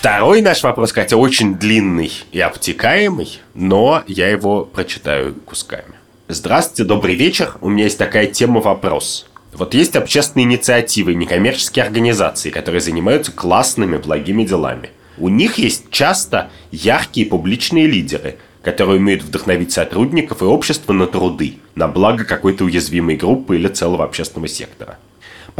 Второй 0.00 0.40
наш 0.40 0.62
вопрос, 0.62 0.92
хотя 0.92 1.18
очень 1.18 1.56
длинный 1.56 2.10
и 2.32 2.40
обтекаемый, 2.40 3.38
но 3.52 4.02
я 4.06 4.30
его 4.30 4.64
прочитаю 4.64 5.34
кусками. 5.34 5.92
Здравствуйте, 6.26 6.84
добрый 6.84 7.14
вечер. 7.14 7.58
У 7.60 7.68
меня 7.68 7.84
есть 7.84 7.98
такая 7.98 8.24
тема 8.24 8.62
вопрос. 8.62 9.26
Вот 9.52 9.74
есть 9.74 9.96
общественные 9.96 10.46
инициативы, 10.46 11.14
некоммерческие 11.14 11.84
организации, 11.84 12.48
которые 12.48 12.80
занимаются 12.80 13.30
классными, 13.30 13.98
благими 13.98 14.42
делами. 14.44 14.88
У 15.18 15.28
них 15.28 15.58
есть 15.58 15.90
часто 15.90 16.48
яркие 16.72 17.26
публичные 17.26 17.86
лидеры, 17.86 18.38
которые 18.62 19.00
умеют 19.00 19.22
вдохновить 19.22 19.72
сотрудников 19.72 20.40
и 20.40 20.46
общество 20.46 20.94
на 20.94 21.08
труды, 21.08 21.56
на 21.74 21.88
благо 21.88 22.24
какой-то 22.24 22.64
уязвимой 22.64 23.16
группы 23.16 23.56
или 23.56 23.68
целого 23.68 24.04
общественного 24.04 24.48
сектора. 24.48 24.96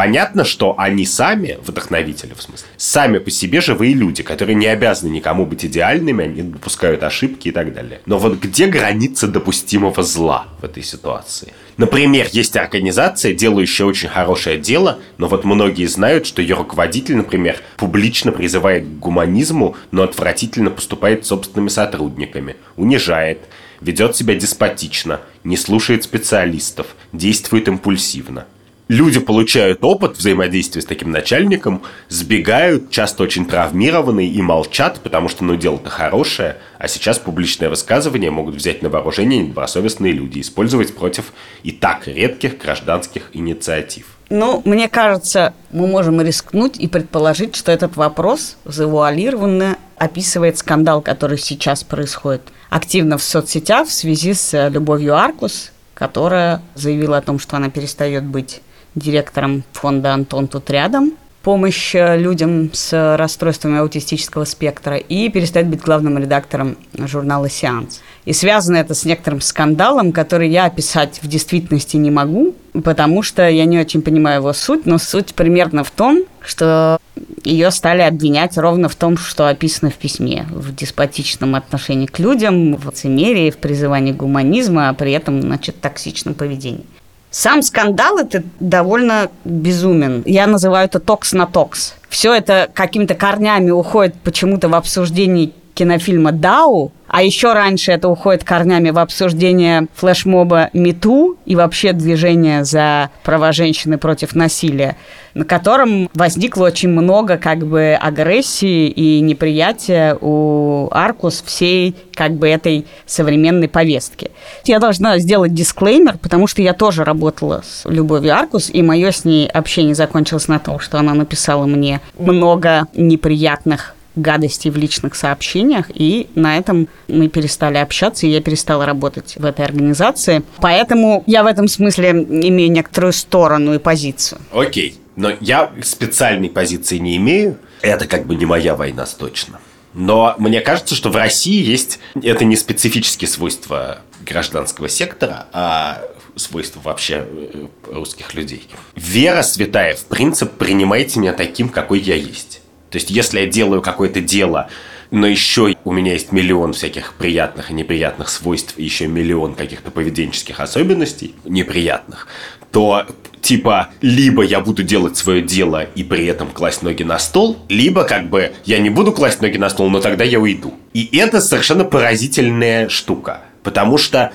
Понятно, 0.01 0.47
что 0.47 0.77
они 0.79 1.05
сами, 1.05 1.59
вдохновители 1.63 2.33
в 2.33 2.41
смысле, 2.41 2.67
сами 2.79 3.19
по 3.19 3.31
себе 3.31 3.61
живые 3.61 3.93
люди, 3.93 4.23
которые 4.23 4.55
не 4.55 4.67
обязаны 4.67 5.11
никому 5.11 5.45
быть 5.45 5.67
идеальными, 5.67 6.25
они 6.25 6.41
допускают 6.41 7.03
ошибки 7.03 7.49
и 7.49 7.51
так 7.51 7.75
далее. 7.75 8.01
Но 8.07 8.19
вот 8.19 8.41
где 8.41 8.67
граница 8.67 9.29
допустимого 9.29 10.03
зла 10.03 10.47
в 10.63 10.65
этой 10.65 10.83
ситуации? 10.83 11.53
Например, 11.77 12.27
есть 12.33 12.57
организация, 12.57 13.35
делающая 13.35 13.85
очень 13.85 14.09
хорошее 14.09 14.57
дело, 14.57 15.01
но 15.19 15.29
вот 15.29 15.45
многие 15.45 15.85
знают, 15.85 16.27
что 16.27 16.41
ее 16.41 16.55
руководитель, 16.55 17.17
например, 17.17 17.59
публично 17.77 18.33
призывает 18.33 18.85
к 18.85 19.01
гуманизму, 19.01 19.77
но 19.91 20.03
отвратительно 20.03 20.71
поступает 20.71 21.27
с 21.27 21.29
собственными 21.29 21.69
сотрудниками, 21.69 22.57
унижает, 22.79 23.41
ведет 23.83 24.17
себя 24.17 24.35
деспотично, 24.35 25.21
не 25.45 25.59
слушает 25.59 26.05
специалистов, 26.05 26.87
действует 27.13 27.69
импульсивно 27.69 28.47
люди 28.91 29.21
получают 29.21 29.79
опыт 29.83 30.19
взаимодействия 30.19 30.83
с 30.83 30.85
таким 30.85 31.13
начальником, 31.13 31.83
сбегают, 32.09 32.91
часто 32.91 33.23
очень 33.23 33.47
травмированные 33.47 34.29
и 34.29 34.43
молчат, 34.43 34.99
потому 35.01 35.29
что, 35.29 35.45
ну, 35.45 35.55
дело-то 35.55 35.89
хорошее, 35.89 36.57
а 36.79 36.89
сейчас 36.89 37.21
публичное 37.21 37.69
высказывание 37.71 38.33
могут 38.33 38.57
взять 38.57 38.83
на 38.83 38.89
вооружение 38.89 39.39
недобросовестные 39.39 40.13
люди, 40.13 40.41
использовать 40.41 40.95
против 40.95 41.33
и 41.63 41.71
так 41.71 42.09
редких 42.09 42.59
гражданских 42.59 43.31
инициатив. 43.33 44.07
Ну, 44.29 44.61
мне 44.65 44.89
кажется, 44.89 45.55
мы 45.71 45.87
можем 45.87 46.21
рискнуть 46.21 46.77
и 46.77 46.89
предположить, 46.89 47.55
что 47.55 47.71
этот 47.71 47.97
вопрос 47.97 48.57
завуалированно 48.65 49.79
описывает 49.99 50.59
скандал, 50.59 51.01
который 51.01 51.39
сейчас 51.39 51.85
происходит 51.85 52.43
активно 52.71 53.19
в 53.19 53.23
соцсетях 53.23 53.87
в 53.87 53.93
связи 53.93 54.35
с 54.35 54.69
Любовью 54.69 55.15
Аркус, 55.15 55.71
которая 55.95 56.61
заявила 56.75 57.19
о 57.19 57.23
том, 57.23 57.39
что 57.39 57.57
она 57.57 57.71
перестает 57.71 58.25
быть 58.25 58.63
директором 58.95 59.65
фонда 59.73 60.15
«Антон 60.15 60.49
тут 60.49 60.71
рядом», 60.71 61.13
помощь 61.43 61.95
э, 61.95 62.19
людям 62.19 62.71
с 62.73 63.17
расстройствами 63.17 63.79
аутистического 63.79 64.45
спектра 64.45 64.97
и 64.97 65.29
перестать 65.29 65.67
быть 65.67 65.81
главным 65.81 66.19
редактором 66.19 66.77
журнала 66.99 67.49
«Сеанс». 67.49 68.01
И 68.25 68.33
связано 68.33 68.77
это 68.77 68.95
с 68.95 69.05
некоторым 69.05 69.41
скандалом, 69.41 70.13
который 70.13 70.51
я 70.51 70.67
описать 70.67 71.21
в 71.23 71.27
действительности 71.27 71.97
не 71.97 72.11
могу, 72.11 72.55
потому 72.85 73.23
что 73.23 73.49
я 73.49 73.65
не 73.65 73.79
очень 73.79 74.03
понимаю 74.03 74.41
его 74.41 74.53
суть, 74.53 74.85
но 74.87 74.99
суть 74.99 75.35
примерно 75.35 75.83
в 75.83 75.91
том, 75.91 76.25
что 76.41 76.99
ее 77.45 77.71
стали 77.71 78.03
обвинять 78.03 78.59
ровно 78.59 78.89
в 78.89 78.95
том, 78.95 79.17
что 79.17 79.49
описано 79.49 79.91
в 79.91 79.95
письме, 79.95 80.47
в 80.51 80.75
деспотичном 80.75 81.55
отношении 81.55 82.07
к 82.07 82.19
людям, 82.19 82.77
в 82.77 82.87
лицемерии, 82.89 83.51
в 83.51 83.57
призывании 83.57 84.13
гуманизма, 84.13 84.91
а 84.91 84.95
при 84.95 85.13
этом, 85.13 85.41
значит, 85.41 85.81
токсичном 85.81 86.35
поведении. 86.35 86.85
Сам 87.31 87.63
скандал 87.63 88.19
это 88.19 88.43
довольно 88.59 89.31
безумен. 89.45 90.23
Я 90.27 90.47
называю 90.47 90.87
это 90.87 90.99
токс 90.99 91.33
на 91.33 91.47
токс. 91.47 91.95
Все 92.09 92.35
это 92.35 92.69
какими-то 92.75 93.15
корнями 93.15 93.71
уходит 93.71 94.17
почему-то 94.17 94.69
в 94.69 94.75
обсуждении 94.75 95.55
кинофильма 95.81 96.31
«Дау», 96.33 96.93
А 97.13 97.25
еще 97.25 97.55
раньше 97.55 97.91
это 97.91 98.09
уходит 98.09 98.45
корнями 98.45 98.91
в 98.91 98.99
обсуждение 98.99 99.89
флешмоба 99.95 100.71
МИТУ 100.73 101.39
и 101.45 101.57
вообще 101.57 101.93
движения 101.93 102.63
за 102.63 103.11
права 103.25 103.51
женщины 103.51 103.99
против 103.99 104.37
насилия, 104.37 104.97
на 105.35 105.45
котором 105.45 106.09
возникло 106.15 106.67
очень 106.67 106.89
много 106.89 107.37
как 107.37 107.67
бы 107.67 107.99
агрессии 108.01 108.87
и 108.87 109.21
неприятия 109.23 110.17
у 110.21 110.89
Аркус 110.93 111.43
всей 111.45 111.97
как 112.15 112.35
бы 112.35 112.49
этой 112.49 112.87
современной 113.07 113.69
повестки. 113.69 114.31
Я 114.65 114.79
должна 114.79 115.19
сделать 115.19 115.53
дисклеймер, 115.53 116.17
потому 116.19 116.47
что 116.47 116.63
я 116.63 116.75
тоже 116.75 117.03
работала 117.03 117.65
с 117.65 117.89
Любовью 117.89 118.37
Аркус, 118.37 118.71
и 118.73 118.83
мое 118.83 119.11
с 119.11 119.25
ней 119.25 119.49
общение 119.49 119.97
закончилось 119.97 120.47
на 120.47 120.61
том, 120.61 120.79
что 120.79 120.99
она 121.01 121.15
написала 121.15 121.67
мне 121.67 122.01
много 122.17 122.87
неприятных 122.95 123.97
гадостей 124.17 124.71
в 124.71 124.77
личных 124.77 125.15
сообщениях, 125.15 125.87
и 125.95 126.29
на 126.35 126.57
этом 126.59 126.89
мы 127.09 127.29
перестали 127.29 127.79
общаться, 127.79 128.27
и 128.27 128.31
я 128.31 128.41
перестала 128.41 128.87
работать 128.87 129.37
в 129.37 129.45
этой 129.45 129.65
организации. 129.65 130.43
Поэтому 130.59 131.25
я 131.27 131.43
в 131.43 131.47
этом 131.47 131.69
смысле 131.69 132.11
имею 132.11 132.71
некоторую 132.71 133.13
сторону 133.13 133.75
и 133.75 133.79
позицию. 133.79 134.41
Окей, 134.53 134.99
но 135.17 135.33
я 135.41 135.71
специальной 135.83 136.49
позиции 136.49 136.99
не 136.99 137.17
имею. 137.17 137.59
Это 137.83 138.07
как 138.07 138.27
бы 138.27 138.35
не 138.35 138.47
моя 138.47 138.75
война 138.75 139.07
точно. 139.07 139.61
Но 139.93 140.35
мне 140.39 140.61
кажется, 140.61 140.95
что 140.95 141.11
в 141.11 141.17
России 141.17 141.63
есть... 141.63 141.99
Это 142.23 142.45
не 142.45 142.57
специфические 142.57 143.29
свойства 143.29 144.01
гражданского 144.25 144.89
сектора, 144.89 145.47
а 145.53 146.03
свойства 146.37 146.81
вообще 146.81 147.27
э, 147.27 147.67
русских 147.89 148.35
людей. 148.35 148.69
Вера 148.95 149.43
святая 149.43 149.97
в 149.97 150.05
принцип 150.05 150.53
«принимайте 150.53 151.19
меня 151.19 151.33
таким, 151.33 151.69
какой 151.69 152.01
я 152.01 152.15
есть». 152.15 152.61
То 152.91 152.97
есть, 152.97 153.11
если 153.11 153.41
я 153.41 153.47
делаю 153.47 153.83
какое-то 153.83 154.21
дело, 154.21 154.69
но 155.11 155.27
еще 155.27 155.77
у 155.85 155.93
меня 155.93 156.13
есть 156.13 156.33
миллион 156.33 156.73
всяких 156.73 157.15
приятных 157.15 157.71
и 157.71 157.75
неприятных 157.75 158.29
свойств, 158.29 158.75
и 158.77 158.85
еще 158.85 159.07
миллион 159.07 159.55
каких-то 159.55 159.91
поведенческих 159.91 160.61
особенностей 160.61 161.35
неприятных, 161.45 162.29
то 162.71 163.07
типа 163.41 163.91
либо 164.01 164.43
я 164.43 164.61
буду 164.61 164.83
делать 164.83 165.17
свое 165.17 165.43
дело 165.43 165.85
и 165.95 166.05
при 166.05 166.27
этом 166.27 166.49
класть 166.49 166.83
ноги 166.83 167.03
на 167.03 167.19
стол, 167.19 167.59
либо 167.69 168.05
как 168.05 168.29
бы 168.29 168.53
я 168.65 168.79
не 168.79 168.91
буду 168.91 169.13
класть 169.13 169.41
ноги 169.41 169.57
на 169.57 169.71
стол, 169.71 169.91
но 169.91 170.01
тогда 170.01 170.25
я 170.25 170.39
уйду. 170.39 170.75
И 170.93 171.17
это 171.17 171.41
совершенно 171.41 171.85
поразительная 171.85 172.89
штука, 172.89 173.43
потому 173.63 173.99
что 173.99 174.33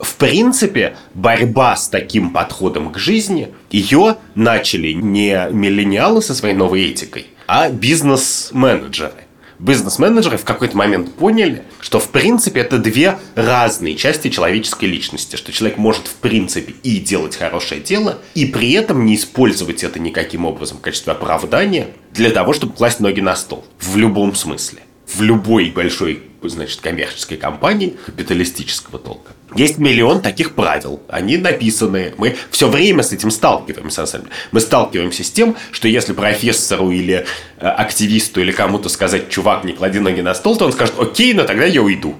в 0.00 0.16
принципе, 0.16 0.96
борьба 1.14 1.76
с 1.76 1.88
таким 1.88 2.30
подходом 2.30 2.92
к 2.92 2.98
жизни, 2.98 3.48
ее 3.70 4.16
начали 4.34 4.92
не 4.92 5.48
миллениалы 5.50 6.20
со 6.20 6.34
своей 6.34 6.54
новой 6.54 6.90
этикой, 6.90 7.28
а 7.46 7.70
бизнес-менеджеры. 7.70 9.24
Бизнес-менеджеры 9.58 10.36
в 10.36 10.44
какой-то 10.44 10.76
момент 10.76 11.14
поняли, 11.14 11.62
что 11.80 12.00
в 12.00 12.10
принципе 12.10 12.60
это 12.60 12.78
две 12.78 13.18
разные 13.34 13.94
части 13.94 14.28
человеческой 14.28 14.86
личности, 14.86 15.36
что 15.36 15.52
человек 15.52 15.78
может 15.78 16.08
в 16.08 16.14
принципе 16.16 16.74
и 16.82 16.98
делать 16.98 17.36
хорошее 17.36 17.80
дело, 17.80 18.18
и 18.34 18.46
при 18.46 18.72
этом 18.72 19.04
не 19.04 19.14
использовать 19.14 19.84
это 19.84 20.00
никаким 20.00 20.44
образом 20.44 20.78
в 20.78 20.80
качестве 20.80 21.12
оправдания 21.12 21.88
для 22.12 22.30
того, 22.30 22.52
чтобы 22.52 22.74
класть 22.74 23.00
ноги 23.00 23.20
на 23.20 23.36
стол. 23.36 23.64
В 23.78 23.96
любом 23.96 24.34
смысле. 24.34 24.80
В 25.16 25.22
любой 25.22 25.70
большой, 25.70 26.22
значит, 26.42 26.80
коммерческой 26.80 27.36
компании 27.36 27.96
капиталистического 28.06 28.98
толка. 28.98 29.32
Есть 29.54 29.78
миллион 29.78 30.20
таких 30.20 30.54
правил. 30.54 31.00
Они 31.08 31.36
написаны. 31.36 32.14
Мы 32.18 32.36
все 32.50 32.68
время 32.68 33.02
с 33.02 33.12
этим 33.12 33.30
сталкиваемся, 33.30 34.00
на 34.00 34.06
самом 34.06 34.24
деле. 34.24 34.36
Мы 34.50 34.60
сталкиваемся 34.60 35.22
с 35.22 35.30
тем, 35.30 35.56
что 35.70 35.86
если 35.86 36.12
профессору 36.12 36.90
или 36.90 37.24
э, 37.58 37.66
активисту 37.66 38.40
или 38.40 38.50
кому-то 38.50 38.88
сказать, 38.88 39.30
чувак, 39.30 39.64
не 39.64 39.72
клади 39.72 40.00
ноги 40.00 40.20
на 40.20 40.34
стол, 40.34 40.56
то 40.56 40.64
он 40.66 40.72
скажет, 40.72 40.94
окей, 40.98 41.34
но 41.34 41.44
тогда 41.44 41.64
я 41.66 41.82
уйду. 41.82 42.16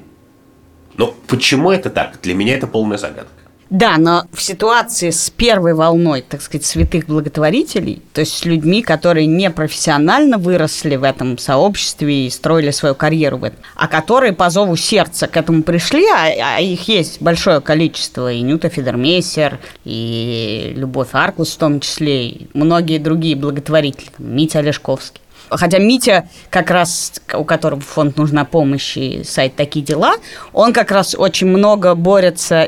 Но 0.96 1.14
почему 1.26 1.72
это 1.72 1.90
так? 1.90 2.20
Для 2.22 2.34
меня 2.34 2.54
это 2.54 2.68
полная 2.68 2.98
загадка. 2.98 3.43
Да, 3.74 3.96
но 3.98 4.22
в 4.32 4.40
ситуации 4.40 5.10
с 5.10 5.30
первой 5.30 5.74
волной, 5.74 6.22
так 6.22 6.42
сказать, 6.42 6.64
святых 6.64 7.06
благотворителей, 7.06 8.00
то 8.12 8.20
есть 8.20 8.32
с 8.32 8.44
людьми, 8.44 8.82
которые 8.82 9.26
не 9.26 9.50
профессионально 9.50 10.38
выросли 10.38 10.94
в 10.94 11.02
этом 11.02 11.38
сообществе 11.38 12.28
и 12.28 12.30
строили 12.30 12.70
свою 12.70 12.94
карьеру 12.94 13.38
в 13.38 13.42
этом, 13.42 13.58
а 13.74 13.88
которые 13.88 14.32
по 14.32 14.48
зову 14.48 14.76
сердца 14.76 15.26
к 15.26 15.36
этому 15.36 15.64
пришли, 15.64 16.06
а, 16.06 16.58
а 16.58 16.60
их 16.60 16.86
есть 16.86 17.20
большое 17.20 17.60
количество, 17.60 18.32
и 18.32 18.42
Нюта 18.42 18.68
Федермейсер, 18.68 19.58
и 19.84 20.72
Любовь 20.76 21.08
Аркус 21.10 21.54
в 21.54 21.58
том 21.58 21.80
числе, 21.80 22.28
и 22.28 22.48
многие 22.54 22.98
другие 22.98 23.34
благотворители, 23.34 24.12
Митя 24.18 24.60
Олешковский. 24.60 25.23
Хотя 25.56 25.78
Митя, 25.78 26.28
как 26.50 26.70
раз, 26.70 27.12
у 27.32 27.44
которого 27.44 27.80
фонд 27.80 28.16
«Нужна 28.16 28.44
помощь» 28.44 28.96
и 28.96 29.22
сайт 29.24 29.56
«Такие 29.56 29.84
дела», 29.84 30.14
он 30.52 30.72
как 30.72 30.90
раз 30.90 31.14
очень 31.16 31.46
много 31.46 31.94
борется 31.94 32.66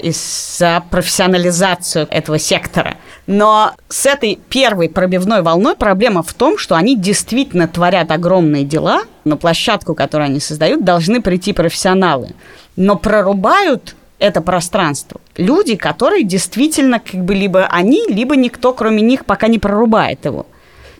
за 0.59 0.83
профессионализацию 0.91 2.07
этого 2.11 2.39
сектора. 2.39 2.97
Но 3.27 3.73
с 3.89 4.07
этой 4.07 4.39
первой 4.49 4.89
пробивной 4.89 5.43
волной 5.43 5.77
проблема 5.77 6.23
в 6.23 6.33
том, 6.35 6.59
что 6.59 6.77
они 6.77 6.97
действительно 6.97 7.69
творят 7.69 8.11
огромные 8.11 8.65
дела, 8.65 9.03
на 9.25 9.37
площадку, 9.37 9.95
которую 9.95 10.27
они 10.27 10.41
создают, 10.41 10.85
должны 10.85 11.21
прийти 11.21 11.53
профессионалы. 11.53 12.31
Но 12.77 12.97
прорубают 12.97 13.97
это 14.19 14.41
пространство. 14.41 15.21
Люди, 15.37 15.77
которые 15.77 16.25
действительно 16.25 17.01
как 17.01 17.25
бы 17.25 17.35
либо 17.35 17.67
они, 17.67 18.05
либо 18.09 18.37
никто, 18.37 18.73
кроме 18.73 19.03
них, 19.03 19.27
пока 19.27 19.49
не 19.49 19.59
прорубает 19.59 20.25
его. 20.25 20.47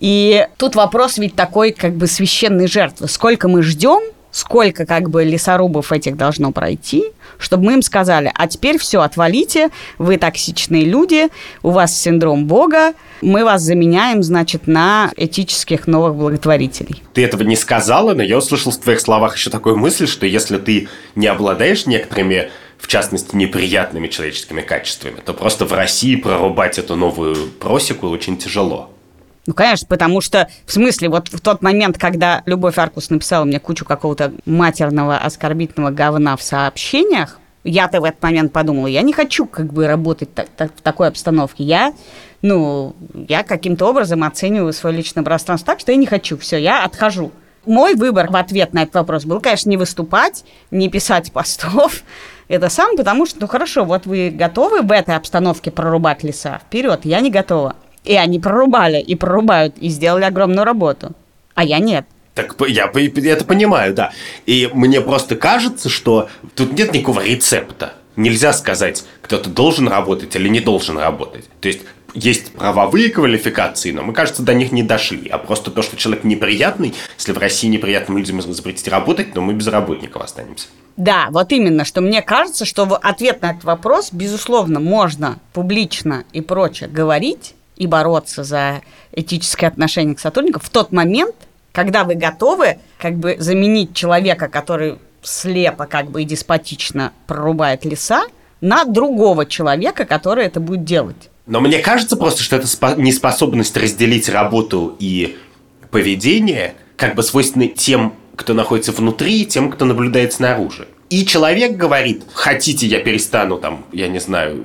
И 0.01 0.47
тут 0.57 0.75
вопрос 0.75 1.19
ведь 1.19 1.35
такой 1.35 1.73
как 1.73 1.95
бы 1.95 2.07
священной 2.07 2.67
жертвы. 2.67 3.09
Сколько 3.09 3.49
мы 3.49 3.63
ждем, 3.63 4.01
сколько 4.37 4.85
как 4.85 5.09
бы 5.09 5.25
лесорубов 5.25 5.93
этих 5.93 6.19
должно 6.19 6.53
пройти, 6.53 7.05
чтобы 7.39 7.65
мы 7.65 7.73
им 7.75 7.83
сказали, 7.83 8.31
а 8.35 8.47
теперь 8.47 8.77
все, 8.77 9.01
отвалите, 9.01 9.71
вы 9.97 10.19
токсичные 10.19 10.85
люди, 10.85 11.29
у 11.63 11.71
вас 11.71 11.99
синдром 11.99 12.47
Бога, 12.47 12.93
мы 13.23 13.45
вас 13.45 13.63
заменяем, 13.63 14.23
значит, 14.23 14.67
на 14.67 15.11
этических 15.17 15.87
новых 15.87 16.17
благотворителей. 16.17 17.03
Ты 17.15 17.25
этого 17.25 17.45
не 17.45 17.57
сказала, 17.57 18.13
но 18.13 18.23
я 18.23 18.37
услышал 18.37 18.73
в 18.73 18.77
твоих 18.77 19.01
словах 19.01 19.37
еще 19.37 19.49
такую 19.49 19.77
мысль, 19.77 20.07
что 20.07 20.27
если 20.27 20.59
ты 20.59 20.89
не 21.15 21.27
обладаешь 21.27 21.87
некоторыми 21.87 22.51
в 22.79 22.89
частности, 22.89 23.35
неприятными 23.35 24.07
человеческими 24.09 24.61
качествами, 24.61 25.17
то 25.25 25.33
просто 25.33 25.65
в 25.65 25.73
России 25.73 26.15
прорубать 26.15 26.79
эту 26.79 26.95
новую 26.95 27.49
просеку 27.53 28.07
очень 28.09 28.37
тяжело. 28.37 28.91
Ну, 29.47 29.55
конечно, 29.55 29.87
потому 29.87 30.21
что, 30.21 30.49
в 30.65 30.73
смысле, 30.73 31.09
вот 31.09 31.29
в 31.29 31.41
тот 31.41 31.63
момент, 31.63 31.99
когда 31.99 32.43
Любовь 32.47 32.79
Аркус 32.79 33.11
написала 33.11 33.45
мне 33.45 33.61
кучу 33.61 33.85
какого-то 33.85 34.33
матерного, 34.45 35.19
оскорбительного 35.19 35.91
говна 35.91 36.37
в 36.37 36.43
сообщениях, 36.43 37.39
я-то 37.63 38.01
в 38.01 38.05
этот 38.05 38.23
момент 38.23 38.53
подумала, 38.53 38.87
я 38.87 39.03
не 39.03 39.13
хочу 39.13 39.47
как 39.47 39.73
бы 39.73 39.87
работать 39.87 40.33
так, 40.35 40.49
так, 40.57 40.73
в 40.77 40.81
такой 40.81 41.09
обстановке. 41.09 41.65
Я, 41.65 41.93
ну, 42.43 42.95
я 43.29 43.43
каким-то 43.43 43.87
образом 43.87 44.23
оцениваю 44.25 44.73
свое 44.73 44.97
личное 44.97 45.25
пространство 45.25 45.73
так, 45.73 45.81
что 45.81 45.93
я 45.93 45.99
не 45.99 46.07
хочу. 46.07 46.39
Все, 46.39 46.59
я 46.59 46.85
отхожу. 46.85 47.33
Мой 47.65 47.97
выбор 47.97 48.31
в 48.31 48.37
ответ 48.37 48.73
на 48.73 48.83
этот 48.85 48.95
вопрос 48.95 49.25
был, 49.25 49.41
конечно, 49.41 49.69
не 49.69 49.77
выступать, 49.77 50.45
не 50.71 50.89
писать 50.89 51.33
постов, 51.33 52.03
это 52.49 52.69
сам, 52.69 52.97
потому 52.97 53.27
что, 53.27 53.41
ну 53.41 53.49
хорошо, 53.49 53.85
вот 53.85 54.07
вы 54.07 54.31
готовы 54.31 54.83
в 54.83 54.93
этой 54.93 55.17
обстановке 55.17 55.73
прорубать 55.73 56.23
леса? 56.23 56.61
Вперед, 56.65 57.01
я 57.05 57.21
не 57.21 57.31
готова. 57.31 57.75
И 58.07 58.15
они 58.15 58.39
прорубали, 58.39 59.01
и 59.01 59.15
прорубают, 59.15 59.77
и 59.79 59.89
сделали 59.89 60.25
огромную 60.25 60.65
работу. 60.65 61.13
А 61.55 61.65
я 61.65 61.79
нет. 61.81 62.07
Так 62.35 62.55
я 62.69 62.91
это 62.95 63.45
понимаю, 63.45 63.95
да. 63.95 64.13
И 64.47 64.71
мне 64.73 65.01
просто 65.01 65.37
кажется, 65.37 65.89
что 65.89 66.29
тут 66.55 66.73
нет 66.73 66.93
никакого 66.93 67.25
рецепта. 67.25 67.95
Нельзя 68.15 68.53
сказать, 68.53 69.05
кто-то 69.23 69.51
должен 69.51 69.89
работать 69.89 70.37
или 70.37 70.49
не 70.49 70.61
должен 70.61 70.99
работать. 70.99 71.45
То 71.61 71.69
есть 71.69 71.81
есть 72.15 72.53
правовые 72.53 73.11
квалификации, 73.11 73.91
но 73.91 74.03
мы, 74.03 74.13
кажется, 74.13 74.43
до 74.43 74.55
них 74.55 74.73
не 74.73 74.83
дошли. 74.83 75.29
А 75.29 75.39
просто 75.39 75.71
то, 75.71 75.83
что 75.83 75.97
человек 75.97 76.25
неприятный, 76.25 76.95
если 77.19 77.33
в 77.33 77.39
России 77.39 77.69
неприятным 77.69 78.17
людям 78.19 78.41
запретить 78.41 78.89
работать, 78.89 79.35
то 79.35 79.41
мы 79.41 79.53
без 79.53 79.67
работников 79.67 80.23
останемся. 80.23 80.69
Да, 80.97 81.29
вот 81.31 81.53
именно, 81.53 81.85
что 81.85 82.01
мне 82.01 82.23
кажется, 82.23 82.65
что 82.65 82.85
ответ 83.03 83.43
на 83.43 83.51
этот 83.51 83.65
вопрос, 83.65 84.11
безусловно, 84.13 84.81
можно 84.81 85.39
публично 85.53 86.25
и 86.33 86.41
прочее 86.41 86.89
говорить, 86.89 87.55
и 87.77 87.87
бороться 87.87 88.45
за 88.45 88.83
этическое 89.13 89.69
отношение 89.69 90.15
к 90.15 90.21
сотрудникам 90.21 90.63
в 90.63 90.71
тот 90.71 90.93
момент, 90.93 91.35
когда 91.73 92.05
вы 92.05 92.15
готовы 92.15 92.79
как 92.99 93.17
бы 93.17 93.37
заменить 93.39 93.95
человека, 93.95 94.49
который 94.49 94.99
слепо 95.23 95.87
как 95.87 96.11
бы 96.11 96.23
и 96.23 96.25
деспотично 96.25 97.13
прорубает 97.27 97.85
леса, 97.85 98.25
на 98.61 98.85
другого 98.85 99.45
человека, 99.45 100.05
который 100.05 100.45
это 100.47 100.61
будет 100.61 100.85
делать. 100.85 101.31
Но 101.47 101.61
мне 101.61 101.79
кажется 101.79 102.17
просто, 102.17 102.43
что 102.43 102.57
эта 102.57 102.67
неспособность 102.97 103.77
разделить 103.77 104.29
работу 104.29 104.97
и 104.99 105.37
поведение 105.91 106.75
как 106.97 107.15
бы 107.15 107.23
свойственны 107.23 107.69
тем, 107.69 108.15
кто 108.35 108.55
находится 108.55 108.93
внутри, 108.93 109.43
и 109.43 109.47
тем, 109.47 109.71
кто 109.71 109.85
наблюдает 109.85 110.33
снаружи. 110.33 110.89
И 111.09 111.25
человек 111.25 111.77
говорит, 111.77 112.25
хотите, 112.33 112.87
я 112.87 113.01
перестану 113.01 113.59
там, 113.59 113.85
я 113.93 114.09
не 114.09 114.19
знаю, 114.19 114.65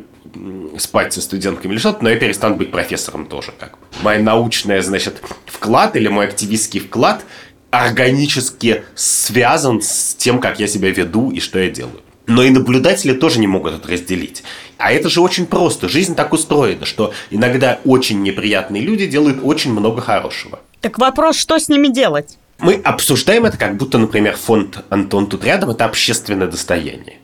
спать 0.77 1.13
со 1.13 1.21
студентками 1.21 1.73
или 1.73 1.79
что-то, 1.79 2.03
но 2.03 2.09
я 2.09 2.17
перестану 2.17 2.55
быть 2.55 2.71
профессором 2.71 3.25
тоже. 3.25 3.51
Как 3.59 3.71
бы. 3.71 3.77
Моя 4.01 4.19
научная, 4.21 4.81
значит, 4.81 5.21
вклад 5.45 5.95
или 5.95 6.07
мой 6.07 6.25
активистский 6.25 6.79
вклад 6.79 7.23
органически 7.69 8.83
связан 8.95 9.81
с 9.81 10.15
тем, 10.15 10.39
как 10.39 10.59
я 10.59 10.67
себя 10.67 10.91
веду 10.91 11.31
и 11.31 11.39
что 11.39 11.59
я 11.59 11.69
делаю. 11.69 12.01
Но 12.27 12.43
и 12.43 12.49
наблюдатели 12.49 13.13
тоже 13.13 13.39
не 13.39 13.47
могут 13.47 13.73
это 13.73 13.87
разделить. 13.89 14.43
А 14.77 14.91
это 14.91 15.09
же 15.09 15.21
очень 15.21 15.45
просто. 15.45 15.89
Жизнь 15.89 16.15
так 16.15 16.33
устроена, 16.33 16.85
что 16.85 17.13
иногда 17.29 17.79
очень 17.83 18.21
неприятные 18.21 18.83
люди 18.83 19.05
делают 19.05 19.39
очень 19.43 19.71
много 19.71 20.01
хорошего. 20.01 20.59
Так 20.81 20.97
вопрос, 20.97 21.35
что 21.35 21.59
с 21.59 21.67
ними 21.67 21.87
делать? 21.87 22.37
Мы 22.59 22.75
обсуждаем 22.75 23.45
это, 23.45 23.57
как 23.57 23.75
будто, 23.77 23.97
например, 23.97 24.37
фонд 24.37 24.83
«Антон 24.89 25.27
тут 25.27 25.43
рядом»– 25.43 25.69
это 25.71 25.85
общественное 25.85 26.47
достояние. 26.47 27.17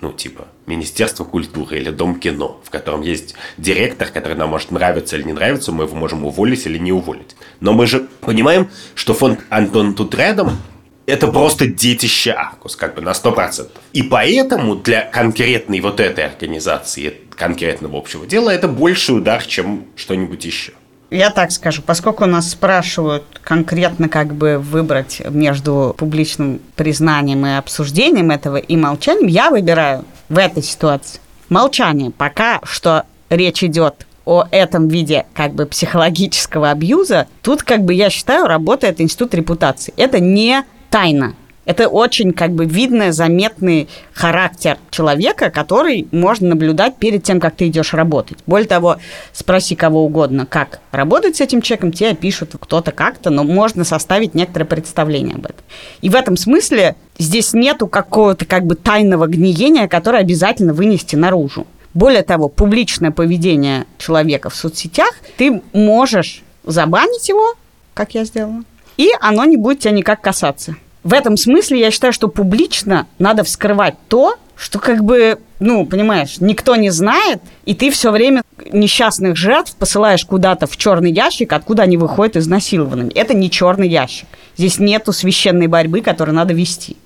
Ну, 0.00 0.12
типа, 0.12 0.48
Министерство 0.66 1.24
культуры 1.24 1.78
или 1.78 1.90
Дом 1.90 2.20
кино, 2.20 2.60
в 2.64 2.70
котором 2.70 3.02
есть 3.02 3.34
директор, 3.56 4.08
который 4.08 4.36
нам 4.36 4.50
может 4.50 4.70
нравиться 4.70 5.16
или 5.16 5.22
не 5.22 5.32
нравиться, 5.32 5.72
мы 5.72 5.84
его 5.84 5.96
можем 5.96 6.24
уволить 6.24 6.66
или 6.66 6.78
не 6.78 6.92
уволить. 6.92 7.36
Но 7.60 7.72
мы 7.72 7.86
же 7.86 8.06
понимаем, 8.20 8.68
что 8.94 9.14
фонд 9.14 9.40
«Антон 9.48 9.94
тут 9.94 10.14
рядом» 10.14 10.58
это 11.06 11.28
просто 11.28 11.66
детище 11.66 12.30
Аркус, 12.32 12.76
как 12.76 12.94
бы 12.94 13.02
на 13.02 13.10
100%. 13.10 13.68
И 13.92 14.02
поэтому 14.02 14.74
для 14.74 15.02
конкретной 15.02 15.80
вот 15.80 16.00
этой 16.00 16.24
организации, 16.24 17.14
конкретного 17.36 17.98
общего 17.98 18.26
дела, 18.26 18.50
это 18.50 18.68
больший 18.68 19.18
удар, 19.18 19.44
чем 19.44 19.86
что-нибудь 19.96 20.44
еще. 20.44 20.72
Я 21.14 21.30
так 21.30 21.52
скажу, 21.52 21.80
поскольку 21.80 22.26
нас 22.26 22.50
спрашивают 22.50 23.22
конкретно 23.40 24.08
как 24.08 24.34
бы 24.34 24.58
выбрать 24.58 25.22
между 25.30 25.94
публичным 25.96 26.60
признанием 26.74 27.46
и 27.46 27.52
обсуждением 27.52 28.32
этого 28.32 28.56
и 28.56 28.76
молчанием, 28.76 29.28
я 29.28 29.50
выбираю 29.50 30.04
в 30.28 30.36
этой 30.36 30.64
ситуации 30.64 31.20
молчание. 31.48 32.10
Пока 32.10 32.58
что 32.64 33.04
речь 33.30 33.62
идет 33.62 34.08
о 34.24 34.48
этом 34.50 34.88
виде 34.88 35.26
как 35.34 35.52
бы 35.54 35.66
психологического 35.66 36.70
абьюза, 36.70 37.28
тут 37.42 37.62
как 37.62 37.84
бы 37.84 37.94
я 37.94 38.10
считаю 38.10 38.48
работает 38.48 39.00
институт 39.00 39.34
репутации. 39.34 39.94
Это 39.96 40.18
не 40.18 40.64
тайна. 40.90 41.34
Это 41.64 41.88
очень 41.88 42.32
как 42.32 42.52
бы 42.52 42.66
видно, 42.66 43.12
заметный 43.12 43.88
характер 44.12 44.78
человека, 44.90 45.50
который 45.50 46.06
можно 46.12 46.48
наблюдать 46.50 46.96
перед 46.96 47.22
тем, 47.22 47.40
как 47.40 47.56
ты 47.56 47.68
идешь 47.68 47.94
работать. 47.94 48.38
Более 48.46 48.68
того, 48.68 48.98
спроси 49.32 49.74
кого 49.74 50.04
угодно, 50.04 50.46
как 50.46 50.80
работать 50.92 51.36
с 51.36 51.40
этим 51.40 51.62
человеком, 51.62 51.92
тебе 51.92 52.14
пишут 52.14 52.54
кто-то 52.58 52.92
как-то, 52.92 53.30
но 53.30 53.44
можно 53.44 53.84
составить 53.84 54.34
некоторое 54.34 54.66
представление 54.66 55.36
об 55.36 55.46
этом. 55.46 55.64
И 56.02 56.08
в 56.08 56.14
этом 56.14 56.36
смысле 56.36 56.96
здесь 57.18 57.54
нету 57.54 57.86
какого-то 57.86 58.44
как 58.44 58.66
бы 58.66 58.74
тайного 58.74 59.26
гниения, 59.26 59.88
которое 59.88 60.18
обязательно 60.18 60.74
вынести 60.74 61.16
наружу. 61.16 61.66
Более 61.94 62.22
того, 62.22 62.48
публичное 62.48 63.12
поведение 63.12 63.86
человека 63.98 64.50
в 64.50 64.54
соцсетях, 64.56 65.12
ты 65.36 65.62
можешь 65.72 66.42
забанить 66.64 67.28
его, 67.28 67.54
как 67.94 68.14
я 68.14 68.24
сделала, 68.24 68.64
и 68.96 69.10
оно 69.20 69.44
не 69.44 69.56
будет 69.56 69.80
тебя 69.80 69.92
никак 69.92 70.20
касаться. 70.20 70.76
В 71.04 71.12
этом 71.12 71.36
смысле 71.36 71.80
я 71.80 71.90
считаю, 71.90 72.14
что 72.14 72.28
публично 72.28 73.06
надо 73.18 73.44
вскрывать 73.44 73.94
то, 74.08 74.36
что 74.56 74.78
как 74.78 75.04
бы, 75.04 75.38
ну, 75.60 75.84
понимаешь, 75.84 76.36
никто 76.40 76.76
не 76.76 76.88
знает, 76.90 77.42
и 77.66 77.74
ты 77.74 77.90
все 77.90 78.10
время 78.10 78.42
несчастных 78.72 79.36
жертв 79.36 79.76
посылаешь 79.76 80.24
куда-то 80.24 80.66
в 80.66 80.76
черный 80.78 81.12
ящик, 81.12 81.52
откуда 81.52 81.82
они 81.82 81.98
выходят 81.98 82.36
изнасилованными. 82.36 83.12
Это 83.12 83.34
не 83.34 83.50
черный 83.50 83.88
ящик. 83.88 84.28
Здесь 84.56 84.78
нету 84.78 85.12
священной 85.12 85.66
борьбы, 85.66 86.00
которую 86.00 86.36
надо 86.36 86.54
вести. 86.54 86.96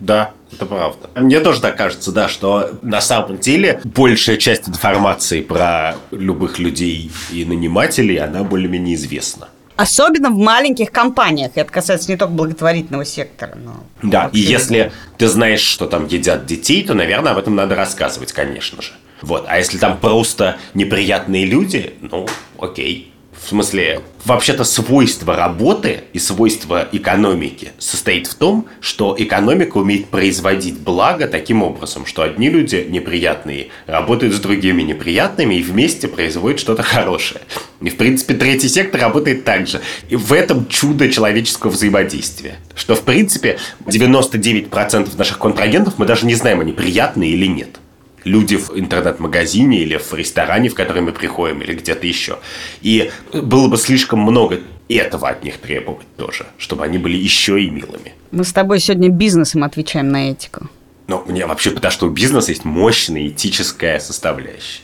Да, 0.00 0.32
это 0.50 0.64
правда. 0.64 1.10
Мне 1.14 1.40
тоже 1.40 1.60
так 1.60 1.76
кажется, 1.76 2.10
да, 2.10 2.28
что 2.28 2.70
на 2.82 3.00
самом 3.00 3.38
деле 3.38 3.80
большая 3.84 4.36
часть 4.36 4.68
информации 4.68 5.42
про 5.42 5.96
любых 6.10 6.58
людей 6.58 7.10
и 7.30 7.44
нанимателей, 7.44 8.16
она 8.16 8.42
более-менее 8.42 8.94
известна. 8.96 9.48
Особенно 9.82 10.30
в 10.30 10.38
маленьких 10.38 10.92
компаниях. 10.92 11.50
Это 11.56 11.72
касается 11.72 12.08
не 12.08 12.16
только 12.16 12.32
благотворительного 12.32 13.04
сектора, 13.04 13.56
но... 13.56 13.82
Да, 14.00 14.30
и 14.32 14.38
если 14.38 14.92
ты 15.18 15.26
знаешь, 15.26 15.58
что 15.58 15.86
там 15.86 16.06
едят 16.06 16.46
детей, 16.46 16.84
то, 16.84 16.94
наверное, 16.94 17.32
об 17.32 17.38
этом 17.38 17.56
надо 17.56 17.74
рассказывать, 17.74 18.32
конечно 18.32 18.80
же. 18.80 18.92
Вот. 19.22 19.44
А 19.48 19.58
если 19.58 19.78
там 19.78 19.98
просто 19.98 20.56
неприятные 20.74 21.46
люди, 21.46 21.94
ну, 22.00 22.28
окей. 22.60 23.12
В 23.32 23.48
смысле, 23.48 24.02
вообще-то 24.24 24.62
свойство 24.62 25.34
работы 25.34 26.04
и 26.12 26.18
свойство 26.18 26.86
экономики 26.92 27.72
состоит 27.78 28.26
в 28.26 28.34
том, 28.34 28.66
что 28.80 29.16
экономика 29.18 29.78
умеет 29.78 30.08
производить 30.08 30.78
благо 30.78 31.26
таким 31.26 31.62
образом, 31.62 32.04
что 32.04 32.22
одни 32.22 32.50
люди 32.50 32.86
неприятные 32.88 33.68
работают 33.86 34.34
с 34.34 34.38
другими 34.38 34.82
неприятными 34.82 35.54
и 35.54 35.62
вместе 35.62 36.08
производят 36.08 36.60
что-то 36.60 36.82
хорошее. 36.82 37.40
И, 37.80 37.88
в 37.88 37.96
принципе, 37.96 38.34
третий 38.34 38.68
сектор 38.68 39.00
работает 39.00 39.44
так 39.44 39.66
же. 39.66 39.80
И 40.10 40.16
в 40.16 40.32
этом 40.32 40.68
чудо 40.68 41.08
человеческого 41.08 41.70
взаимодействия. 41.70 42.56
Что, 42.74 42.94
в 42.94 43.02
принципе, 43.02 43.58
99% 43.86 45.16
наших 45.16 45.38
контрагентов 45.38 45.94
мы 45.96 46.04
даже 46.04 46.26
не 46.26 46.34
знаем, 46.34 46.60
они 46.60 46.72
приятные 46.72 47.30
или 47.30 47.46
нет 47.46 47.80
люди 48.24 48.56
в 48.56 48.70
интернет-магазине 48.74 49.80
или 49.80 49.96
в 49.96 50.12
ресторане, 50.14 50.68
в 50.68 50.74
который 50.74 51.02
мы 51.02 51.12
приходим, 51.12 51.62
или 51.62 51.74
где-то 51.74 52.06
еще. 52.06 52.38
И 52.80 53.10
было 53.32 53.68
бы 53.68 53.76
слишком 53.76 54.20
много 54.20 54.60
этого 54.88 55.28
от 55.28 55.44
них 55.44 55.58
требовать 55.58 56.06
тоже, 56.16 56.46
чтобы 56.58 56.84
они 56.84 56.98
были 56.98 57.16
еще 57.16 57.62
и 57.62 57.70
милыми. 57.70 58.14
Мы 58.30 58.44
с 58.44 58.52
тобой 58.52 58.80
сегодня 58.80 59.08
бизнесом 59.08 59.64
отвечаем 59.64 60.08
на 60.08 60.30
этику. 60.30 60.68
Ну, 61.08 61.22
мне 61.26 61.46
вообще 61.46 61.70
потому 61.70 61.92
что 61.92 62.06
у 62.06 62.10
бизнеса 62.10 62.50
есть 62.50 62.64
мощная 62.64 63.28
этическая 63.28 63.98
составляющая. 63.98 64.82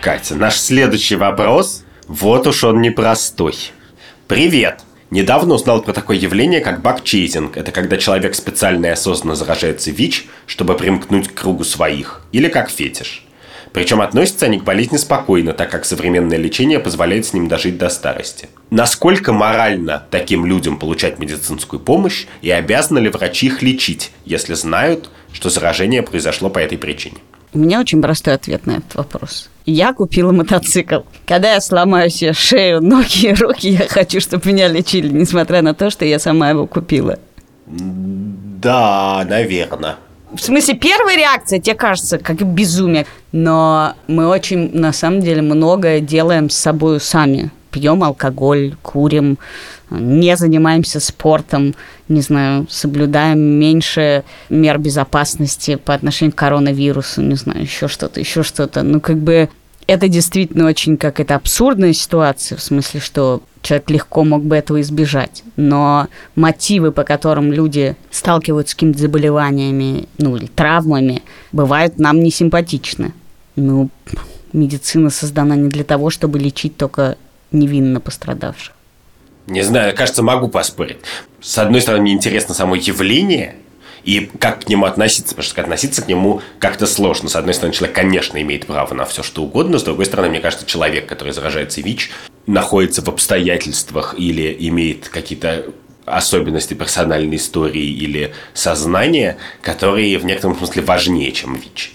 Катя, 0.00 0.34
наш 0.34 0.56
следующий 0.56 1.16
вопрос, 1.16 1.84
вот 2.06 2.46
уж 2.46 2.64
он 2.64 2.80
непростой. 2.80 3.54
Привет! 4.26 4.80
Недавно 5.10 5.54
узнал 5.54 5.82
про 5.82 5.92
такое 5.92 6.16
явление, 6.16 6.60
как 6.60 6.82
бакчейзинг. 6.82 7.56
Это 7.56 7.72
когда 7.72 7.96
человек 7.96 8.36
специально 8.36 8.86
и 8.86 8.90
осознанно 8.90 9.34
заражается 9.34 9.90
ВИЧ, 9.90 10.26
чтобы 10.46 10.76
примкнуть 10.76 11.28
к 11.28 11.34
кругу 11.34 11.64
своих. 11.64 12.22
Или 12.30 12.48
как 12.48 12.70
фетиш. 12.70 13.24
Причем 13.72 14.00
относятся 14.00 14.46
они 14.46 14.60
к 14.60 14.64
болезни 14.64 14.96
спокойно, 14.96 15.52
так 15.52 15.70
как 15.70 15.84
современное 15.84 16.38
лечение 16.38 16.78
позволяет 16.78 17.26
с 17.26 17.32
ним 17.32 17.48
дожить 17.48 17.76
до 17.76 17.88
старости. 17.88 18.48
Насколько 18.70 19.32
морально 19.32 20.06
таким 20.10 20.46
людям 20.46 20.78
получать 20.78 21.18
медицинскую 21.18 21.80
помощь 21.80 22.26
и 22.40 22.50
обязаны 22.50 23.00
ли 23.00 23.08
врачи 23.08 23.46
их 23.46 23.62
лечить, 23.62 24.12
если 24.24 24.54
знают, 24.54 25.10
что 25.32 25.50
заражение 25.50 26.02
произошло 26.02 26.50
по 26.50 26.60
этой 26.60 26.78
причине? 26.78 27.18
У 27.52 27.58
меня 27.58 27.80
очень 27.80 28.00
простой 28.00 28.34
ответ 28.34 28.66
на 28.66 28.72
этот 28.72 28.94
вопрос. 28.94 29.48
Я 29.66 29.92
купила 29.92 30.30
мотоцикл. 30.32 31.00
Когда 31.26 31.54
я 31.54 31.60
сломаю 31.60 32.08
себе 32.10 32.32
шею, 32.32 32.80
ноги 32.80 33.26
и 33.26 33.34
руки, 33.34 33.70
я 33.70 33.88
хочу, 33.88 34.20
чтобы 34.20 34.48
меня 34.52 34.68
лечили, 34.68 35.08
несмотря 35.08 35.60
на 35.62 35.74
то, 35.74 35.90
что 35.90 36.04
я 36.04 36.18
сама 36.18 36.50
его 36.50 36.66
купила. 36.66 37.18
Да, 37.66 39.26
наверное. 39.28 39.96
В 40.32 40.38
смысле, 40.40 40.74
первая 40.74 41.16
реакция, 41.16 41.58
тебе 41.58 41.74
кажется, 41.74 42.18
как 42.18 42.36
безумие. 42.36 43.06
Но 43.32 43.94
мы 44.06 44.28
очень, 44.28 44.70
на 44.72 44.92
самом 44.92 45.20
деле, 45.20 45.42
многое 45.42 46.00
делаем 46.00 46.50
с 46.50 46.56
собой 46.56 47.00
сами. 47.00 47.50
Пьем 47.72 48.02
алкоголь, 48.04 48.76
курим, 48.82 49.38
не 49.90 50.36
занимаемся 50.36 51.00
спортом, 51.00 51.74
не 52.10 52.20
знаю, 52.20 52.66
соблюдаем 52.68 53.38
меньше 53.40 54.24
мер 54.50 54.78
безопасности 54.78 55.76
по 55.76 55.94
отношению 55.94 56.34
к 56.34 56.38
коронавирусу, 56.38 57.22
не 57.22 57.36
знаю, 57.36 57.62
еще 57.62 57.88
что-то, 57.88 58.20
еще 58.20 58.42
что-то. 58.42 58.82
Ну, 58.82 59.00
как 59.00 59.18
бы 59.18 59.48
это 59.86 60.08
действительно 60.08 60.66
очень 60.66 60.96
какая-то 60.96 61.36
абсурдная 61.36 61.92
ситуация, 61.92 62.58
в 62.58 62.62
смысле, 62.62 63.00
что 63.00 63.42
человек 63.62 63.90
легко 63.90 64.24
мог 64.24 64.44
бы 64.44 64.56
этого 64.56 64.80
избежать. 64.80 65.44
Но 65.56 66.08
мотивы, 66.34 66.92
по 66.92 67.04
которым 67.04 67.52
люди 67.52 67.96
сталкиваются 68.10 68.72
с 68.72 68.74
какими-то 68.74 68.98
заболеваниями, 68.98 70.08
ну, 70.18 70.36
или 70.36 70.46
травмами, 70.46 71.22
бывают 71.52 71.98
нам 71.98 72.20
несимпатичны. 72.20 73.12
Ну, 73.56 73.88
медицина 74.52 75.10
создана 75.10 75.54
не 75.56 75.68
для 75.68 75.84
того, 75.84 76.10
чтобы 76.10 76.38
лечить 76.38 76.76
только 76.76 77.16
невинно 77.52 78.00
пострадавших. 78.00 78.74
Не 79.50 79.62
знаю, 79.62 79.96
кажется, 79.96 80.22
могу 80.22 80.46
поспорить. 80.46 80.98
С 81.40 81.58
одной 81.58 81.80
стороны, 81.80 82.02
мне 82.02 82.12
интересно 82.12 82.54
само 82.54 82.76
явление, 82.76 83.56
и 84.04 84.30
как 84.38 84.64
к 84.64 84.68
нему 84.68 84.86
относиться, 84.86 85.34
потому 85.34 85.42
что 85.42 85.60
относиться 85.60 86.02
к 86.02 86.06
нему 86.06 86.40
как-то 86.60 86.86
сложно. 86.86 87.28
С 87.28 87.34
одной 87.34 87.54
стороны, 87.54 87.74
человек, 87.74 87.96
конечно, 87.96 88.40
имеет 88.40 88.66
право 88.66 88.94
на 88.94 89.04
все, 89.04 89.24
что 89.24 89.42
угодно, 89.42 89.80
с 89.80 89.82
другой 89.82 90.06
стороны, 90.06 90.28
мне 90.28 90.38
кажется, 90.38 90.66
человек, 90.66 91.06
который 91.06 91.32
заражается 91.32 91.80
ВИЧ, 91.80 92.12
находится 92.46 93.02
в 93.02 93.08
обстоятельствах 93.08 94.14
или 94.16 94.56
имеет 94.60 95.08
какие-то 95.08 95.66
особенности 96.06 96.74
персональной 96.74 97.36
истории 97.36 97.86
или 97.86 98.32
сознания, 98.54 99.36
которые 99.62 100.16
в 100.18 100.24
некотором 100.24 100.56
смысле 100.56 100.82
важнее, 100.82 101.32
чем 101.32 101.56
ВИЧ. 101.56 101.92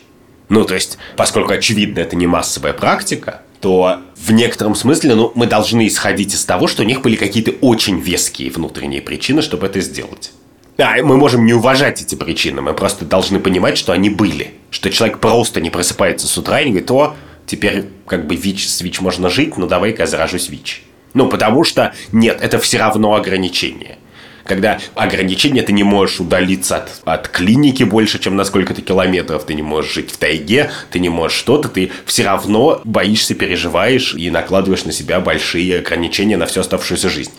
Ну, 0.49 0.65
то 0.65 0.73
есть, 0.73 0.97
поскольку, 1.15 1.53
очевидно, 1.53 2.01
это 2.01 2.17
не 2.17 2.27
массовая 2.27 2.73
практика, 2.73 3.43
то 3.61 3.99
в 4.15 4.31
некотором 4.31 4.75
смысле 4.75 5.15
ну, 5.15 5.31
мы 5.35 5.47
должны 5.47 5.87
исходить 5.87 6.33
из 6.33 6.45
того, 6.45 6.67
что 6.67 6.83
у 6.83 6.85
них 6.85 7.01
были 7.01 7.15
какие-то 7.15 7.51
очень 7.61 7.99
веские 7.99 8.51
внутренние 8.51 9.01
причины, 9.01 9.41
чтобы 9.41 9.67
это 9.67 9.79
сделать. 9.81 10.31
А, 10.77 11.01
мы 11.01 11.17
можем 11.17 11.45
не 11.45 11.53
уважать 11.53 12.01
эти 12.01 12.15
причины, 12.15 12.61
мы 12.61 12.73
просто 12.73 13.05
должны 13.05 13.39
понимать, 13.39 13.77
что 13.77 13.93
они 13.93 14.09
были. 14.09 14.53
Что 14.71 14.89
человек 14.89 15.19
просто 15.19 15.61
не 15.61 15.69
просыпается 15.69 16.27
с 16.27 16.37
утра 16.37 16.59
и 16.61 16.65
говорит, 16.65 16.91
о, 16.91 17.15
теперь 17.45 17.85
как 18.05 18.27
бы 18.27 18.35
ВИЧ, 18.35 18.67
с 18.67 18.81
ВИЧ 18.81 19.01
можно 19.01 19.29
жить, 19.29 19.57
но 19.57 19.67
давай-ка 19.67 20.03
я 20.03 20.07
заражусь 20.07 20.49
ВИЧ. 20.49 20.83
Ну, 21.13 21.29
потому 21.29 21.63
что 21.63 21.93
нет, 22.11 22.39
это 22.41 22.59
все 22.59 22.77
равно 22.77 23.15
ограничение. 23.15 23.97
Когда 24.45 24.77
ограничения 24.93 25.63
ты 25.63 25.73
не 25.73 25.83
можешь 25.83 26.19
удалиться 26.19 26.77
от, 26.77 27.01
от 27.03 27.27
клиники 27.27 27.83
больше, 27.83 28.19
чем 28.19 28.35
на 28.35 28.45
сколько-то 28.45 28.81
километров, 28.83 29.43
ты 29.43 29.55
не 29.55 29.63
можешь 29.63 29.93
жить 29.93 30.11
в 30.11 30.17
тайге, 30.17 30.69
ты 30.91 30.99
не 30.99 31.09
можешь 31.09 31.37
что-то, 31.37 31.67
ты 31.67 31.91
все 32.05 32.23
равно 32.23 32.79
боишься, 32.83 33.33
переживаешь 33.33 34.13
и 34.13 34.29
накладываешь 34.29 34.85
на 34.85 34.91
себя 34.91 35.19
большие 35.19 35.79
ограничения 35.79 36.37
на 36.37 36.45
всю 36.45 36.61
оставшуюся 36.61 37.09
жизнь. 37.09 37.31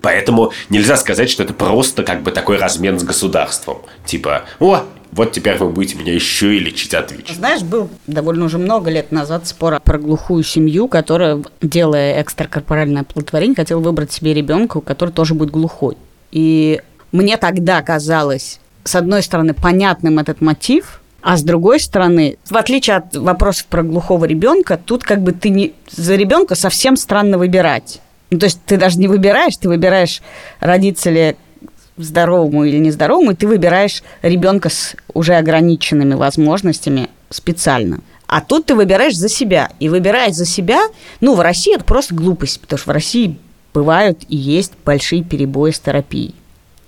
Поэтому 0.00 0.52
нельзя 0.68 0.96
сказать, 0.96 1.30
что 1.30 1.44
это 1.44 1.54
просто 1.54 2.02
как 2.02 2.24
бы 2.24 2.32
такой 2.32 2.58
размен 2.58 2.98
с 2.98 3.04
государством. 3.04 3.78
Типа, 4.04 4.42
о, 4.58 4.82
вот 5.12 5.30
теперь 5.30 5.58
вы 5.58 5.68
будете 5.68 5.96
меня 5.96 6.12
еще 6.12 6.56
и 6.56 6.58
лечить 6.58 6.92
от 6.92 7.12
ВИЧ. 7.12 7.34
Знаешь, 7.36 7.62
был 7.62 7.88
довольно 8.08 8.46
уже 8.46 8.58
много 8.58 8.90
лет 8.90 9.12
назад 9.12 9.46
спор 9.46 9.78
про 9.78 9.96
глухую 9.96 10.42
семью, 10.42 10.88
которая, 10.88 11.40
делая 11.60 12.20
экстракорпоральное 12.20 13.02
оплодотворение, 13.02 13.54
хотела 13.54 13.78
выбрать 13.78 14.10
себе 14.10 14.34
ребенка, 14.34 14.80
который 14.80 15.10
тоже 15.10 15.34
будет 15.34 15.52
глухой. 15.52 15.96
И 16.32 16.80
мне 17.12 17.36
тогда 17.36 17.80
казалось, 17.82 18.58
с 18.84 18.96
одной 18.96 19.22
стороны, 19.22 19.54
понятным 19.54 20.18
этот 20.18 20.40
мотив, 20.40 21.00
а 21.20 21.36
с 21.36 21.42
другой 21.42 21.78
стороны, 21.78 22.36
в 22.48 22.56
отличие 22.56 22.96
от 22.96 23.14
вопросов 23.14 23.66
про 23.66 23.84
глухого 23.84 24.24
ребенка, 24.24 24.80
тут 24.84 25.04
как 25.04 25.22
бы 25.22 25.32
ты 25.32 25.50
не 25.50 25.72
за 25.90 26.16
ребенка 26.16 26.56
совсем 26.56 26.96
странно 26.96 27.38
выбирать. 27.38 28.00
Ну, 28.30 28.38
то 28.38 28.46
есть 28.46 28.58
ты 28.66 28.76
даже 28.76 28.98
не 28.98 29.06
выбираешь, 29.06 29.56
ты 29.56 29.68
выбираешь 29.68 30.20
родиться 30.58 31.10
ли 31.10 31.36
здоровому 31.96 32.64
или 32.64 32.78
нездоровому, 32.78 33.32
и 33.32 33.34
ты 33.34 33.46
выбираешь 33.46 34.02
ребенка 34.22 34.70
с 34.70 34.96
уже 35.14 35.34
ограниченными 35.34 36.14
возможностями 36.14 37.08
специально. 37.30 38.00
А 38.26 38.40
тут 38.40 38.66
ты 38.66 38.74
выбираешь 38.74 39.14
за 39.14 39.28
себя. 39.28 39.70
И 39.78 39.90
выбирать 39.90 40.34
за 40.34 40.46
себя, 40.46 40.80
ну, 41.20 41.34
в 41.34 41.40
России 41.40 41.74
это 41.74 41.84
просто 41.84 42.14
глупость, 42.14 42.60
потому 42.60 42.78
что 42.78 42.90
в 42.90 42.94
России 42.94 43.38
бывают 43.74 44.20
и 44.28 44.36
есть 44.36 44.72
большие 44.84 45.22
перебои 45.22 45.70
с 45.70 45.80
терапией. 45.80 46.34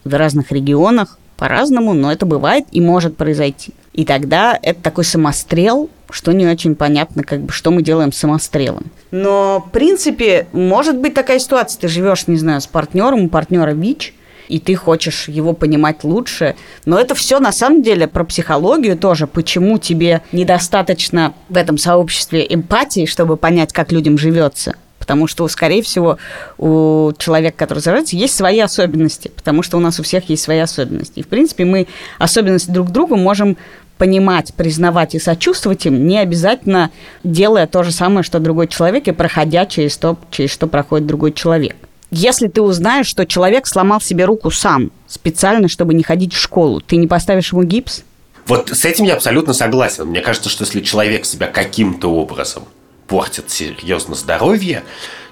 В 0.04 0.14
разных 0.14 0.52
регионах 0.52 1.18
по-разному, 1.36 1.92
но 1.94 2.12
это 2.12 2.26
бывает 2.26 2.66
и 2.72 2.80
может 2.80 3.16
произойти. 3.16 3.72
И 3.92 4.04
тогда 4.04 4.58
это 4.60 4.80
такой 4.82 5.04
самострел, 5.04 5.88
что 6.10 6.32
не 6.32 6.46
очень 6.46 6.74
понятно, 6.74 7.22
как 7.22 7.40
бы, 7.40 7.52
что 7.52 7.70
мы 7.70 7.82
делаем 7.82 8.12
с 8.12 8.18
самострелом. 8.18 8.90
Но, 9.10 9.64
в 9.66 9.70
принципе, 9.70 10.46
может 10.52 10.98
быть 10.98 11.14
такая 11.14 11.38
ситуация. 11.38 11.80
Ты 11.80 11.88
живешь, 11.88 12.26
не 12.26 12.36
знаю, 12.36 12.60
с 12.60 12.66
партнером, 12.66 13.24
у 13.24 13.28
партнера 13.28 13.72
ВИЧ, 13.72 14.14
и 14.48 14.58
ты 14.58 14.74
хочешь 14.74 15.28
его 15.28 15.54
понимать 15.54 16.04
лучше. 16.04 16.54
Но 16.84 16.98
это 16.98 17.14
все 17.14 17.38
на 17.40 17.52
самом 17.52 17.82
деле 17.82 18.06
про 18.06 18.24
психологию 18.24 18.96
тоже. 18.96 19.26
Почему 19.26 19.78
тебе 19.78 20.22
недостаточно 20.32 21.34
в 21.48 21.56
этом 21.56 21.78
сообществе 21.78 22.46
эмпатии, 22.48 23.06
чтобы 23.06 23.36
понять, 23.36 23.72
как 23.72 23.90
людям 23.90 24.18
живется? 24.18 24.76
Потому 25.04 25.26
что, 25.26 25.46
скорее 25.48 25.82
всего, 25.82 26.16
у 26.56 27.12
человека, 27.18 27.58
который 27.58 27.80
заражается, 27.80 28.16
есть 28.16 28.34
свои 28.34 28.58
особенности. 28.58 29.30
Потому 29.36 29.62
что 29.62 29.76
у 29.76 29.80
нас 29.80 30.00
у 30.00 30.02
всех 30.02 30.30
есть 30.30 30.42
свои 30.42 30.60
особенности. 30.60 31.18
И, 31.18 31.22
в 31.22 31.28
принципе, 31.28 31.66
мы 31.66 31.88
особенности 32.18 32.70
друг 32.70 32.90
другу 32.90 33.16
можем 33.16 33.58
понимать, 33.98 34.54
признавать 34.54 35.14
и 35.14 35.18
сочувствовать 35.18 35.84
им, 35.84 36.06
не 36.06 36.18
обязательно 36.18 36.90
делая 37.22 37.66
то 37.66 37.82
же 37.82 37.92
самое, 37.92 38.22
что 38.22 38.38
другой 38.38 38.66
человек, 38.66 39.06
и 39.06 39.12
проходя 39.12 39.66
через 39.66 39.98
то, 39.98 40.16
через 40.30 40.50
что 40.50 40.68
проходит 40.68 41.06
другой 41.06 41.32
человек. 41.32 41.76
Если 42.10 42.48
ты 42.48 42.62
узнаешь, 42.62 43.06
что 43.06 43.26
человек 43.26 43.66
сломал 43.66 44.00
себе 44.00 44.24
руку 44.24 44.50
сам, 44.50 44.90
специально, 45.06 45.68
чтобы 45.68 45.92
не 45.92 46.02
ходить 46.02 46.32
в 46.32 46.40
школу, 46.40 46.80
ты 46.80 46.96
не 46.96 47.06
поставишь 47.06 47.52
ему 47.52 47.62
гипс? 47.62 48.04
Вот 48.46 48.70
с 48.70 48.86
этим 48.86 49.04
я 49.04 49.16
абсолютно 49.16 49.52
согласен. 49.52 50.06
Мне 50.06 50.22
кажется, 50.22 50.48
что 50.48 50.64
если 50.64 50.80
человек 50.80 51.26
себя 51.26 51.46
каким-то 51.46 52.10
образом 52.10 52.64
портит 53.06 53.50
серьезно 53.50 54.14
здоровье, 54.14 54.84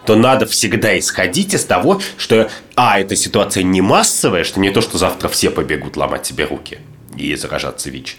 то 0.07 0.17
надо 0.17 0.47
всегда 0.47 0.99
исходить 0.99 1.55
из 1.55 1.65
того, 1.65 2.01
что, 2.17 2.51
а, 2.75 2.99
эта 2.99 3.15
ситуация 3.17 3.63
не 3.63 3.81
массовая, 3.81 4.45
что 4.45 4.61
не 4.61 4.71
то, 4.71 4.81
что 4.81 4.99
завтра 4.99 5.29
все 5.29 5.51
побегут 5.51 5.97
ломать 5.97 6.27
себе 6.27 6.45
руки 6.45 6.79
и 7.17 7.35
заражаться 7.37 7.91
ВИЧ. 7.91 8.17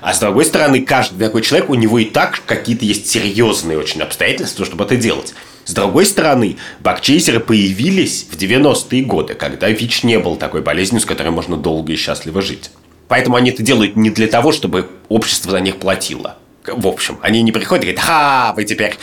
А 0.00 0.12
с 0.12 0.20
другой 0.20 0.44
стороны, 0.44 0.82
каждый 0.82 1.18
такой 1.18 1.42
человек, 1.42 1.70
у 1.70 1.74
него 1.74 1.98
и 1.98 2.04
так 2.04 2.42
какие-то 2.46 2.84
есть 2.84 3.08
серьезные 3.08 3.78
очень 3.78 4.02
обстоятельства, 4.02 4.64
чтобы 4.64 4.84
это 4.84 4.96
делать. 4.96 5.34
С 5.64 5.72
другой 5.72 6.06
стороны, 6.06 6.58
бакчейзеры 6.80 7.40
появились 7.40 8.26
в 8.30 8.36
90-е 8.36 9.02
годы, 9.02 9.34
когда 9.34 9.68
ВИЧ 9.68 10.04
не 10.04 10.18
был 10.18 10.36
такой 10.36 10.62
болезнью, 10.62 11.00
с 11.00 11.06
которой 11.06 11.30
можно 11.30 11.56
долго 11.56 11.92
и 11.92 11.96
счастливо 11.96 12.40
жить. 12.40 12.70
Поэтому 13.08 13.36
они 13.36 13.50
это 13.50 13.62
делают 13.62 13.96
не 13.96 14.10
для 14.10 14.28
того, 14.28 14.52
чтобы 14.52 14.88
общество 15.08 15.50
за 15.50 15.60
них 15.60 15.76
платило. 15.76 16.36
В 16.72 16.86
общем, 16.86 17.18
они 17.22 17.42
не 17.42 17.52
приходят 17.52 17.84
и 17.84 17.88
говорят, 17.88 18.04
ха, 18.04 18.52
вы 18.56 18.64
теперь 18.64 18.96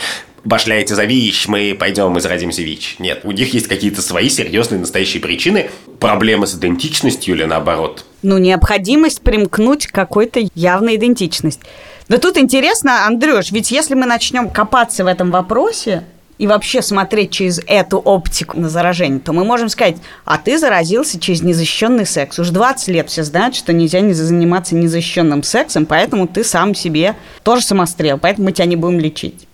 башляете 0.44 0.94
за 0.94 1.04
ВИЧ, 1.04 1.48
мы 1.48 1.76
пойдем 1.78 2.16
и 2.16 2.20
заразимся 2.20 2.62
ВИЧ. 2.62 2.96
Нет, 2.98 3.20
у 3.24 3.32
них 3.32 3.54
есть 3.54 3.66
какие-то 3.66 4.02
свои 4.02 4.28
серьезные 4.28 4.78
настоящие 4.78 5.22
причины, 5.22 5.70
проблемы 5.98 6.46
с 6.46 6.54
идентичностью 6.54 7.34
или 7.34 7.44
наоборот. 7.44 8.04
Ну, 8.22 8.38
необходимость 8.38 9.22
примкнуть 9.22 9.86
к 9.86 9.92
какой-то 9.92 10.40
явной 10.54 10.96
идентичности. 10.96 11.62
Но 12.08 12.18
тут 12.18 12.36
интересно, 12.36 13.06
Андрюш, 13.06 13.50
ведь 13.50 13.70
если 13.70 13.94
мы 13.94 14.06
начнем 14.06 14.50
копаться 14.50 15.04
в 15.04 15.06
этом 15.06 15.30
вопросе, 15.30 16.04
и 16.38 16.46
вообще 16.46 16.82
смотреть 16.82 17.30
через 17.30 17.60
эту 17.66 17.98
оптику 17.98 18.58
на 18.58 18.68
заражение, 18.68 19.20
то 19.20 19.32
мы 19.32 19.44
можем 19.44 19.68
сказать, 19.68 19.96
а 20.24 20.38
ты 20.38 20.58
заразился 20.58 21.20
через 21.20 21.42
незащищенный 21.42 22.06
секс. 22.06 22.38
Уж 22.38 22.48
20 22.48 22.88
лет 22.88 23.08
все 23.08 23.22
знают, 23.22 23.54
что 23.54 23.72
нельзя 23.72 24.00
не 24.00 24.12
заниматься 24.12 24.74
незащищенным 24.74 25.42
сексом, 25.42 25.86
поэтому 25.86 26.26
ты 26.26 26.42
сам 26.44 26.74
себе 26.74 27.14
тоже 27.42 27.62
самострел, 27.62 28.18
поэтому 28.18 28.46
мы 28.46 28.52
тебя 28.52 28.66
не 28.66 28.76
будем 28.76 28.98
лечить. 28.98 29.46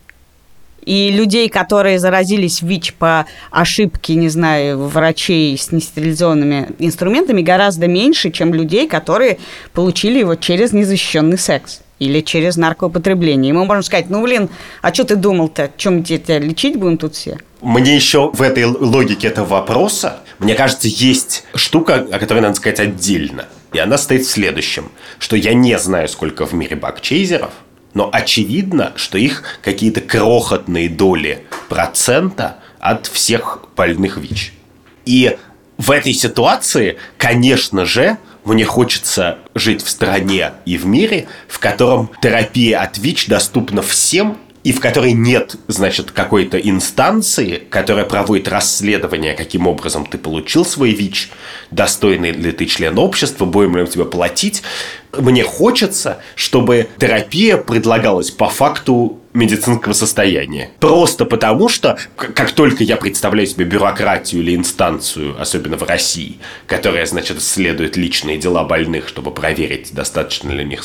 И 0.83 1.11
людей, 1.12 1.51
которые 1.51 1.99
заразились 1.99 2.62
ВИЧ 2.62 2.95
по 2.95 3.27
ошибке, 3.51 4.14
не 4.14 4.31
знаю, 4.31 4.79
врачей 4.88 5.57
с 5.59 5.73
нестерилизованными 5.73 6.71
инструментами, 6.79 7.43
гораздо 7.43 7.87
меньше, 7.87 8.31
чем 8.31 8.55
людей, 8.55 8.88
которые 8.88 9.38
получили 9.75 10.21
его 10.21 10.37
через 10.37 10.73
незащищенный 10.73 11.37
секс 11.37 11.83
или 12.01 12.21
через 12.21 12.57
наркоупотребление. 12.57 13.51
И 13.51 13.53
мы 13.53 13.65
можем 13.65 13.85
сказать, 13.85 14.11
ну, 14.11 14.21
блин, 14.25 14.49
а 14.83 14.93
что 14.93 15.05
ты 15.05 15.15
думал-то? 15.15 15.71
Чем 15.77 16.03
тебя 16.03 16.41
лечить 16.41 16.77
будем 16.77 16.99
тут 16.99 17.15
все? 17.15 17.39
Мне 17.61 17.95
еще 17.95 18.31
в 18.33 18.43
этой 18.43 18.65
логике 18.65 19.29
этого 19.29 19.47
вопроса, 19.47 20.19
мне 20.41 20.57
кажется, 20.57 20.89
есть 20.89 21.45
штука, 21.55 22.07
о 22.11 22.19
которой 22.19 22.41
надо 22.41 22.55
сказать 22.55 22.81
отдельно. 22.81 23.45
И 23.73 23.79
она 23.79 23.99
стоит 23.99 24.23
в 24.23 24.31
следующем, 24.31 24.91
что 25.21 25.37
я 25.37 25.55
не 25.55 25.79
знаю, 25.79 26.09
сколько 26.09 26.45
в 26.45 26.53
мире 26.55 26.75
бакчейзеров– 26.75 27.53
но 27.95 28.09
очевидно, 28.13 28.93
что 28.97 29.19
их 29.19 29.43
какие-то 29.63 30.01
крохотные 30.01 30.89
доли 30.89 31.45
процента 31.69 32.59
от 32.79 33.07
всех 33.07 33.65
больных 33.77 34.17
ВИЧ. 34.17 34.53
И 35.05 35.37
в 35.77 35.91
этой 35.91 36.13
ситуации, 36.13 36.99
конечно 37.17 37.85
же, 37.85 38.19
мне 38.44 38.64
хочется 38.64 39.38
жить 39.55 39.83
в 39.83 39.88
стране 39.88 40.53
и 40.64 40.76
в 40.76 40.87
мире, 40.87 41.29
в 41.48 41.59
котором 41.59 42.11
терапия 42.22 42.81
от 42.81 42.98
ВИЧ 42.98 43.29
доступна 43.29 43.83
всем 43.83 44.38
и 44.62 44.72
в 44.72 44.81
которой 44.81 45.12
нет, 45.12 45.57
значит, 45.68 46.11
какой-то 46.11 46.59
инстанции, 46.59 47.62
которая 47.70 48.05
проводит 48.05 48.48
расследование, 48.48 49.35
каким 49.35 49.66
образом 49.66 50.05
ты 50.05 50.18
получил 50.18 50.66
свой 50.66 50.90
ВИЧ, 50.90 51.31
достойный 51.70 52.33
ли 52.33 52.53
ты 52.53 52.66
член 52.66 52.98
общества, 52.98 53.46
будем 53.46 53.76
ли 53.76 53.83
мы 53.83 53.88
тебе 53.88 54.05
платить. 54.05 54.62
Мне 55.16 55.44
хочется, 55.44 56.18
чтобы 56.35 56.88
терапия 56.98 57.57
предлагалась 57.57 58.31
по 58.31 58.48
факту 58.48 59.20
медицинского 59.33 59.93
состояния. 59.93 60.71
Просто 60.81 61.25
потому, 61.25 61.69
что 61.69 61.99
как 62.16 62.53
только 62.53 62.83
я 62.83 62.97
представляю 62.97 63.47
себе 63.47 63.64
бюрократию 63.64 64.43
или 64.43 64.55
инстанцию, 64.57 65.40
особенно 65.40 65.77
в 65.77 65.83
России, 65.83 66.38
которая, 66.66 67.07
значит, 67.07 67.38
исследует 67.38 67.97
личные 67.97 68.38
дела 68.38 68.64
больных, 68.64 69.09
чтобы 69.09 69.31
проверить, 69.31 69.93
достаточно 69.93 70.51
ли 70.51 70.64
у 70.64 70.66
них 70.66 70.85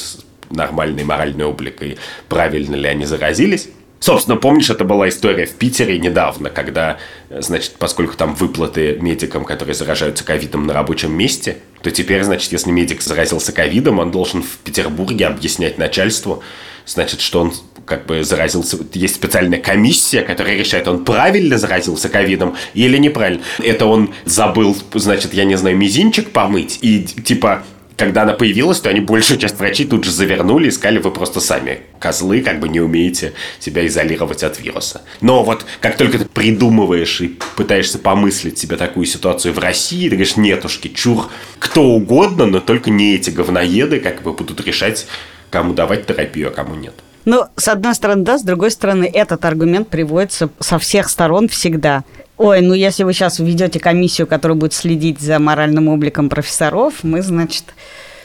нормальный 0.51 1.03
моральный 1.03 1.45
облик 1.45 1.81
и 1.81 1.97
правильно 2.29 2.75
ли 2.75 2.87
они 2.87 3.05
заразились. 3.05 3.69
Собственно, 3.99 4.37
помнишь, 4.37 4.69
это 4.69 4.83
была 4.83 5.09
история 5.09 5.45
в 5.45 5.53
Питере 5.53 5.97
недавно, 5.97 6.49
когда, 6.49 6.97
значит, 7.29 7.75
поскольку 7.79 8.15
там 8.15 8.35
выплаты 8.35 8.97
медикам, 8.99 9.45
которые 9.45 9.73
заражаются 9.73 10.23
ковидом 10.23 10.67
на 10.67 10.73
рабочем 10.73 11.13
месте, 11.13 11.57
то 11.81 11.89
теперь, 11.91 12.23
значит, 12.23 12.51
если 12.51 12.71
медик 12.71 13.01
заразился 13.01 13.51
ковидом, 13.51 13.99
он 13.99 14.11
должен 14.11 14.43
в 14.43 14.57
Петербурге 14.57 15.27
объяснять 15.27 15.77
начальству, 15.77 16.43
значит, 16.85 17.21
что 17.21 17.41
он 17.41 17.53
как 17.85 18.05
бы 18.05 18.23
заразился. 18.23 18.77
Есть 18.93 19.15
специальная 19.15 19.59
комиссия, 19.59 20.21
которая 20.21 20.57
решает, 20.57 20.87
он 20.87 21.05
правильно 21.05 21.57
заразился 21.57 22.09
ковидом 22.09 22.55
или 22.73 22.97
неправильно. 22.97 23.43
Это 23.59 23.85
он 23.85 24.13
забыл, 24.25 24.75
значит, 24.93 25.33
я 25.33 25.45
не 25.45 25.55
знаю, 25.55 25.77
мизинчик 25.77 26.31
помыть, 26.31 26.79
и 26.81 27.03
типа 27.03 27.63
когда 27.97 28.23
она 28.23 28.33
появилась, 28.33 28.79
то 28.79 28.89
они 28.89 28.99
большую 28.99 29.39
часть 29.39 29.57
врачей 29.57 29.87
тут 29.87 30.03
же 30.03 30.11
завернули 30.11 30.67
и 30.67 30.71
сказали, 30.71 30.99
вы 30.99 31.11
просто 31.11 31.39
сами 31.39 31.81
козлы, 31.99 32.41
как 32.41 32.59
бы 32.59 32.67
не 32.67 32.79
умеете 32.79 33.33
себя 33.59 33.85
изолировать 33.87 34.43
от 34.43 34.59
вируса. 34.59 35.01
Но 35.21 35.43
вот 35.43 35.65
как 35.79 35.97
только 35.97 36.19
ты 36.19 36.25
придумываешь 36.25 37.21
и 37.21 37.39
пытаешься 37.55 37.99
помыслить 37.99 38.57
себе 38.57 38.77
такую 38.77 39.05
ситуацию 39.05 39.53
в 39.53 39.59
России, 39.59 40.09
ты 40.09 40.15
говоришь, 40.15 40.37
нетушки, 40.37 40.89
чур, 40.89 41.29
кто 41.59 41.83
угодно, 41.83 42.45
но 42.45 42.59
только 42.59 42.89
не 42.89 43.15
эти 43.15 43.29
говноеды 43.29 43.99
как 43.99 44.21
бы 44.23 44.33
будут 44.33 44.65
решать, 44.65 45.07
кому 45.49 45.73
давать 45.73 46.05
терапию, 46.05 46.49
а 46.49 46.51
кому 46.51 46.75
нет. 46.75 46.93
Ну, 47.25 47.45
с 47.55 47.67
одной 47.67 47.95
стороны, 47.95 48.23
да, 48.23 48.37
с 48.37 48.43
другой 48.43 48.69
стороны, 48.69 49.09
этот 49.11 49.45
аргумент 49.45 49.89
приводится 49.89 50.49
со 50.59 50.77
всех 50.77 51.09
сторон 51.09 51.47
всегда. 51.47 52.03
Ой, 52.37 52.61
ну 52.61 52.73
если 52.73 53.03
вы 53.03 53.13
сейчас 53.13 53.39
введете 53.39 53.79
комиссию, 53.79 54.27
которая 54.27 54.57
будет 54.57 54.73
следить 54.73 55.19
за 55.19 55.39
моральным 55.39 55.87
обликом 55.87 56.29
профессоров, 56.29 57.03
мы, 57.03 57.21
значит, 57.21 57.65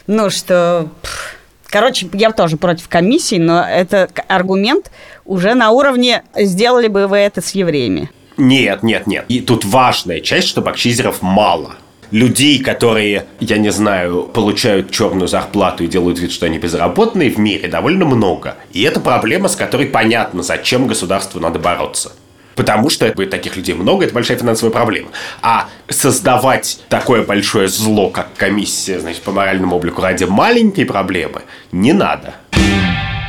ну 0.06 0.30
что... 0.30 0.88
Короче, 1.66 2.08
я 2.14 2.32
тоже 2.32 2.56
против 2.56 2.88
комиссии, 2.88 3.36
но 3.36 3.64
это 3.64 4.08
аргумент 4.26 4.90
уже 5.24 5.54
на 5.54 5.70
уровне 5.70 6.24
«сделали 6.34 6.88
бы 6.88 7.06
вы 7.06 7.18
это 7.18 7.40
с 7.40 7.52
евреями». 7.52 8.10
Нет, 8.36 8.82
нет, 8.82 9.06
нет. 9.06 9.24
И 9.28 9.40
тут 9.40 9.64
важная 9.64 10.20
часть, 10.20 10.48
что 10.48 10.62
бакчизеров 10.62 11.22
мало 11.22 11.76
людей, 12.10 12.58
которые, 12.58 13.26
я 13.38 13.58
не 13.58 13.70
знаю, 13.70 14.24
получают 14.24 14.90
черную 14.90 15.28
зарплату 15.28 15.84
и 15.84 15.86
делают 15.86 16.18
вид, 16.18 16.32
что 16.32 16.46
они 16.46 16.58
безработные 16.58 17.30
в 17.30 17.38
мире, 17.38 17.68
довольно 17.68 18.04
много. 18.04 18.56
И 18.72 18.82
это 18.82 18.98
проблема, 18.98 19.48
с 19.48 19.56
которой 19.56 19.86
понятно, 19.86 20.42
зачем 20.42 20.86
государству 20.86 21.38
надо 21.40 21.58
бороться. 21.58 22.12
Потому 22.54 22.90
что 22.90 23.10
таких 23.10 23.56
людей 23.56 23.74
много, 23.74 24.04
это 24.04 24.14
большая 24.14 24.36
финансовая 24.36 24.72
проблема. 24.72 25.10
А 25.42 25.68
создавать 25.88 26.80
такое 26.88 27.22
большое 27.22 27.68
зло, 27.68 28.10
как 28.10 28.34
комиссия, 28.36 29.00
значит, 29.00 29.22
по 29.22 29.32
моральному 29.32 29.76
облику 29.76 30.02
ради 30.02 30.24
маленькой 30.24 30.84
проблемы, 30.84 31.42
не 31.72 31.92
надо. 31.92 32.34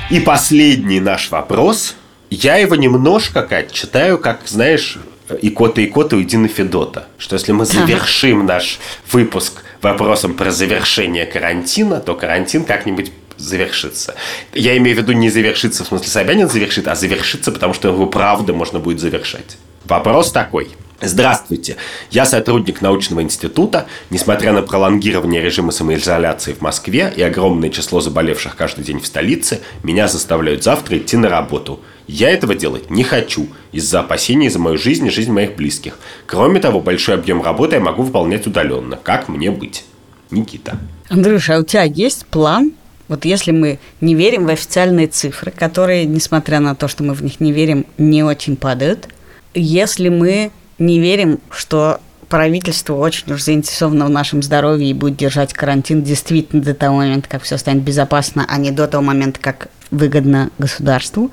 И 0.10 0.20
последний 0.20 1.00
наш 1.00 1.32
вопрос. 1.32 1.96
Я 2.30 2.58
его 2.58 2.76
немножко, 2.76 3.44
Кать, 3.44 3.72
читаю, 3.72 4.18
как, 4.18 4.42
знаешь, 4.46 4.98
икота 5.42 5.84
икота 5.84 6.16
уйди 6.16 6.38
на 6.38 6.48
Федота. 6.48 7.08
Что 7.18 7.36
если 7.36 7.52
мы 7.52 7.66
завершим 7.66 8.46
наш 8.46 8.80
выпуск 9.12 9.64
вопросом 9.82 10.34
про 10.34 10.52
завершение 10.52 11.26
карантина, 11.26 12.00
то 12.00 12.16
карантин 12.16 12.66
как-нибудь 12.66 13.12
завершится. 13.42 14.16
Я 14.54 14.78
имею 14.78 14.96
в 14.96 15.00
виду 15.00 15.12
не 15.14 15.30
завершится, 15.30 15.84
в 15.84 15.88
смысле 15.88 16.08
Собянин 16.08 16.50
завершит, 16.50 16.88
а 16.88 16.96
завершится, 16.96 17.52
потому 17.52 17.74
что 17.74 17.90
его 17.90 18.06
правда 18.06 18.54
можно 18.54 18.80
будет 18.80 19.00
завершать. 19.00 19.58
Вопрос 19.86 20.32
такой. 20.32 20.70
Здравствуйте, 21.04 21.78
я 22.12 22.26
сотрудник 22.26 22.82
научного 22.82 23.24
института. 23.24 23.88
Несмотря 24.12 24.54
на 24.54 24.62
пролонгирование 24.62 25.42
режима 25.42 25.72
самоизоляции 25.72 26.54
в 26.54 26.62
Москве 26.62 27.12
и 27.16 27.24
огромное 27.24 27.72
число 27.72 28.02
заболевших 28.02 28.56
каждый 28.56 28.84
день 28.84 29.00
в 29.00 29.08
столице, 29.08 29.62
меня 29.82 30.08
заставляют 30.08 30.64
завтра 30.64 31.00
идти 31.00 31.18
на 31.18 31.28
работу. 31.28 31.80
Я 32.06 32.30
этого 32.30 32.54
делать 32.54 32.92
не 32.92 33.04
хочу 33.04 33.48
из-за 33.72 34.02
опасений 34.02 34.50
за 34.50 34.60
мою 34.60 34.78
жизнь 34.78 35.08
и 35.08 35.10
жизнь 35.10 35.32
моих 35.32 35.56
близких. 35.56 35.98
Кроме 36.28 36.60
того, 36.60 36.80
большой 36.80 37.16
объем 37.16 37.42
работы 37.42 37.78
я 37.78 37.82
могу 37.82 38.04
выполнять 38.04 38.46
удаленно. 38.46 39.00
Как 39.02 39.28
мне 39.28 39.50
быть? 39.50 39.86
Никита. 40.30 40.78
Андрюша, 41.10 41.56
а 41.56 41.60
у 41.60 41.64
тебя 41.64 41.84
есть 41.84 42.28
план 42.28 42.74
вот 43.12 43.26
если 43.26 43.52
мы 43.52 43.78
не 44.00 44.16
верим 44.16 44.46
в 44.46 44.50
официальные 44.50 45.08
цифры, 45.08 45.52
которые, 45.52 46.06
несмотря 46.06 46.62
на 46.62 46.76
то, 46.76 46.88
что 46.88 47.04
мы 47.04 47.14
в 47.14 47.22
них 47.22 47.42
не 47.42 47.52
верим, 47.52 47.86
не 47.98 48.24
очень 48.24 48.56
падают, 48.56 49.10
если 49.54 50.08
мы 50.08 50.52
не 50.80 50.98
верим, 50.98 51.40
что 51.50 52.00
правительство 52.30 52.94
очень 52.94 53.34
уж 53.34 53.42
заинтересовано 53.44 54.06
в 54.06 54.10
нашем 54.10 54.42
здоровье 54.42 54.90
и 54.90 54.94
будет 54.94 55.18
держать 55.18 55.52
карантин 55.52 56.04
действительно 56.04 56.62
до 56.62 56.74
того 56.74 57.00
момента, 57.00 57.28
как 57.28 57.44
все 57.44 57.58
станет 57.58 57.84
безопасно, 57.84 58.46
а 58.48 58.58
не 58.58 58.72
до 58.72 58.88
того 58.88 59.04
момента, 59.04 59.42
как 59.42 59.68
выгодно 59.92 60.50
государству. 60.58 61.32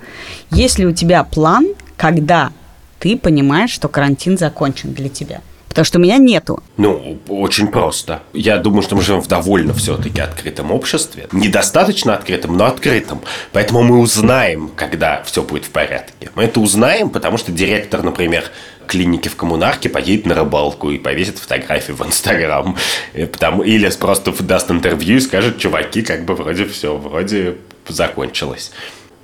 Есть 0.51 0.81
ли 0.81 0.87
у 0.87 0.93
тебя 0.93 1.23
план, 1.23 1.65
когда 1.97 2.51
ты 2.99 3.17
понимаешь, 3.17 3.71
что 3.71 3.87
карантин 3.87 4.37
закончен 4.37 4.95
для 4.95 5.09
тебя? 5.09 5.43
Потому 5.69 5.85
что 5.85 5.99
у 5.99 6.03
меня 6.03 6.17
нету. 6.17 6.63
Ну, 6.77 7.19
очень 7.29 7.69
просто. 7.69 8.23
Я 8.33 8.59
думаю, 8.59 8.83
что 8.83 8.97
мы 8.97 9.03
живем 9.03 9.21
в 9.21 9.29
довольно 9.29 9.75
все-таки 9.75 10.21
открытом 10.21 10.73
обществе. 10.73 11.29
Недостаточно 11.33 12.15
открытом, 12.15 12.57
но 12.57 12.67
открытом. 12.67 13.21
Поэтому 13.53 13.83
мы 13.83 13.99
узнаем, 13.99 14.71
когда 14.75 15.23
все 15.25 15.43
будет 15.43 15.67
в 15.67 15.71
порядке. 15.71 16.31
Мы 16.35 16.45
это 16.45 16.61
узнаем, 16.61 17.11
потому 17.11 17.39
что 17.39 17.53
директор, 17.53 18.03
например, 18.03 18.45
клиники 18.87 19.29
в 19.29 19.37
коммунарке 19.37 19.89
поедет 19.89 20.27
на 20.27 20.35
рыбалку 20.35 20.91
и 20.91 20.99
повесит 20.99 21.39
фотографии 21.39 21.93
в 21.93 22.05
Инстаграм. 22.05 22.77
Потому, 23.13 23.63
или 23.63 23.89
просто 23.91 24.33
даст 24.43 24.71
интервью 24.71 25.19
и 25.19 25.21
скажет, 25.21 25.59
чуваки, 25.59 26.03
как 26.03 26.25
бы 26.25 26.35
вроде 26.35 26.65
все, 26.65 26.97
вроде 26.97 27.57
закончилось. 27.87 28.73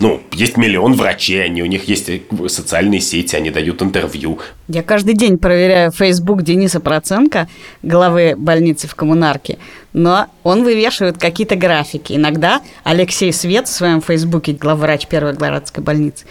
Ну, 0.00 0.20
есть 0.32 0.56
миллион 0.56 0.94
врачей, 0.94 1.44
они, 1.44 1.62
у 1.62 1.66
них 1.66 1.88
есть 1.88 2.10
социальные 2.48 3.00
сети, 3.00 3.36
они 3.36 3.50
дают 3.50 3.80
интервью. 3.80 4.40
Я 4.68 4.82
каждый 4.82 5.14
день 5.14 5.38
проверяю 5.38 5.92
Facebook 5.92 6.42
Дениса 6.42 6.80
Проценко, 6.80 7.48
главы 7.82 8.34
больницы 8.36 8.88
в 8.88 8.94
коммунарке, 8.96 9.58
но 9.92 10.26
он 10.42 10.64
вывешивает 10.64 11.18
какие-то 11.18 11.54
графики. 11.54 12.14
Иногда 12.14 12.60
Алексей 12.82 13.32
Свет 13.32 13.68
в 13.68 13.72
своем 13.72 14.02
Фейсбуке, 14.02 14.52
главврач 14.52 15.06
первой 15.06 15.34
городской 15.34 15.82
больницы, 15.82 16.26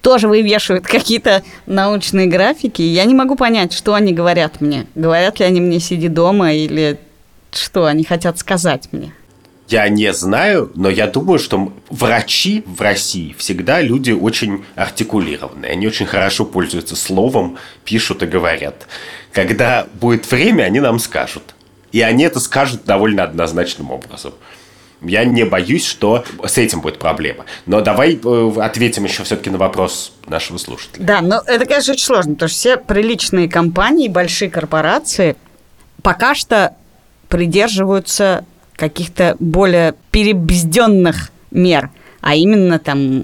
тоже 0.00 0.28
вывешивают 0.28 0.86
какие-то 0.86 1.42
научные 1.66 2.28
графики. 2.28 2.82
Я 2.82 3.04
не 3.04 3.14
могу 3.14 3.34
понять, 3.34 3.72
что 3.72 3.94
они 3.94 4.12
говорят 4.12 4.60
мне. 4.60 4.86
Говорят 4.94 5.40
ли 5.40 5.44
они 5.44 5.60
мне 5.60 5.80
«сиди 5.80 6.08
дома» 6.08 6.54
или 6.54 6.98
что 7.50 7.86
они 7.86 8.04
хотят 8.04 8.38
сказать 8.38 8.88
мне. 8.92 9.12
Я 9.68 9.88
не 9.90 10.12
знаю, 10.14 10.72
но 10.74 10.88
я 10.88 11.06
думаю, 11.06 11.38
что 11.38 11.72
врачи 11.90 12.64
в 12.66 12.80
России 12.80 13.34
всегда 13.36 13.82
люди 13.82 14.12
очень 14.12 14.64
артикулированные. 14.76 15.72
Они 15.72 15.86
очень 15.86 16.06
хорошо 16.06 16.46
пользуются 16.46 16.96
словом, 16.96 17.58
пишут 17.84 18.22
и 18.22 18.26
говорят. 18.26 18.86
Когда 19.32 19.86
будет 20.00 20.30
время, 20.30 20.64
они 20.64 20.80
нам 20.80 20.98
скажут. 20.98 21.54
И 21.92 22.00
они 22.00 22.24
это 22.24 22.40
скажут 22.40 22.84
довольно 22.86 23.22
однозначным 23.24 23.90
образом. 23.90 24.32
Я 25.02 25.24
не 25.24 25.44
боюсь, 25.44 25.84
что 25.86 26.24
с 26.44 26.58
этим 26.58 26.80
будет 26.80 26.98
проблема. 26.98 27.44
Но 27.66 27.80
давай 27.82 28.18
э, 28.22 28.52
ответим 28.60 29.04
еще 29.04 29.22
все-таки 29.22 29.50
на 29.50 29.58
вопрос 29.58 30.12
нашего 30.26 30.58
слушателя. 30.58 31.04
Да, 31.04 31.20
но 31.20 31.42
это, 31.46 31.66
конечно, 31.66 31.92
очень 31.92 32.04
сложно, 32.04 32.34
потому 32.34 32.48
что 32.48 32.58
все 32.58 32.76
приличные 32.78 33.48
компании, 33.48 34.08
большие 34.08 34.50
корпорации 34.50 35.36
пока 36.02 36.34
что 36.34 36.74
придерживаются 37.28 38.44
каких-то 38.78 39.36
более 39.40 39.94
перебзденных 40.12 41.30
мер, 41.50 41.90
а 42.20 42.34
именно 42.34 42.78
там 42.78 43.22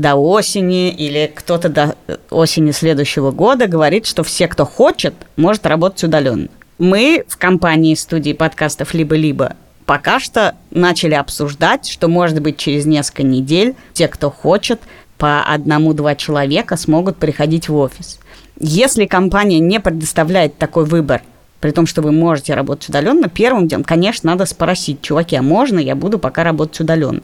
до 0.00 0.16
осени 0.16 0.90
или 0.90 1.32
кто-то 1.34 1.68
до 1.68 1.96
осени 2.30 2.72
следующего 2.72 3.30
года 3.30 3.66
говорит, 3.66 4.06
что 4.06 4.22
все, 4.24 4.48
кто 4.48 4.66
хочет, 4.66 5.14
может 5.36 5.66
работать 5.66 6.04
удаленно. 6.04 6.48
Мы 6.78 7.24
в 7.28 7.38
компании 7.38 7.94
студии 7.94 8.32
подкастов 8.32 8.92
«Либо-либо» 8.92 9.56
пока 9.86 10.20
что 10.20 10.54
начали 10.70 11.14
обсуждать, 11.14 11.88
что, 11.88 12.08
может 12.08 12.42
быть, 12.42 12.58
через 12.58 12.84
несколько 12.84 13.22
недель 13.22 13.74
те, 13.94 14.06
кто 14.06 14.30
хочет, 14.30 14.80
по 15.16 15.42
одному-два 15.42 16.14
человека 16.14 16.76
смогут 16.76 17.16
приходить 17.16 17.70
в 17.70 17.76
офис. 17.76 18.20
Если 18.60 19.06
компания 19.06 19.60
не 19.60 19.80
предоставляет 19.80 20.58
такой 20.58 20.84
выбор 20.84 21.22
при 21.60 21.70
том, 21.72 21.86
что 21.86 22.02
вы 22.02 22.12
можете 22.12 22.54
работать 22.54 22.88
удаленно, 22.88 23.28
первым 23.28 23.66
делом, 23.68 23.84
конечно, 23.84 24.30
надо 24.30 24.46
спросить, 24.46 25.02
чуваки, 25.02 25.36
а 25.36 25.42
можно 25.42 25.78
я 25.78 25.96
буду 25.96 26.18
пока 26.18 26.44
работать 26.44 26.80
удаленно? 26.80 27.22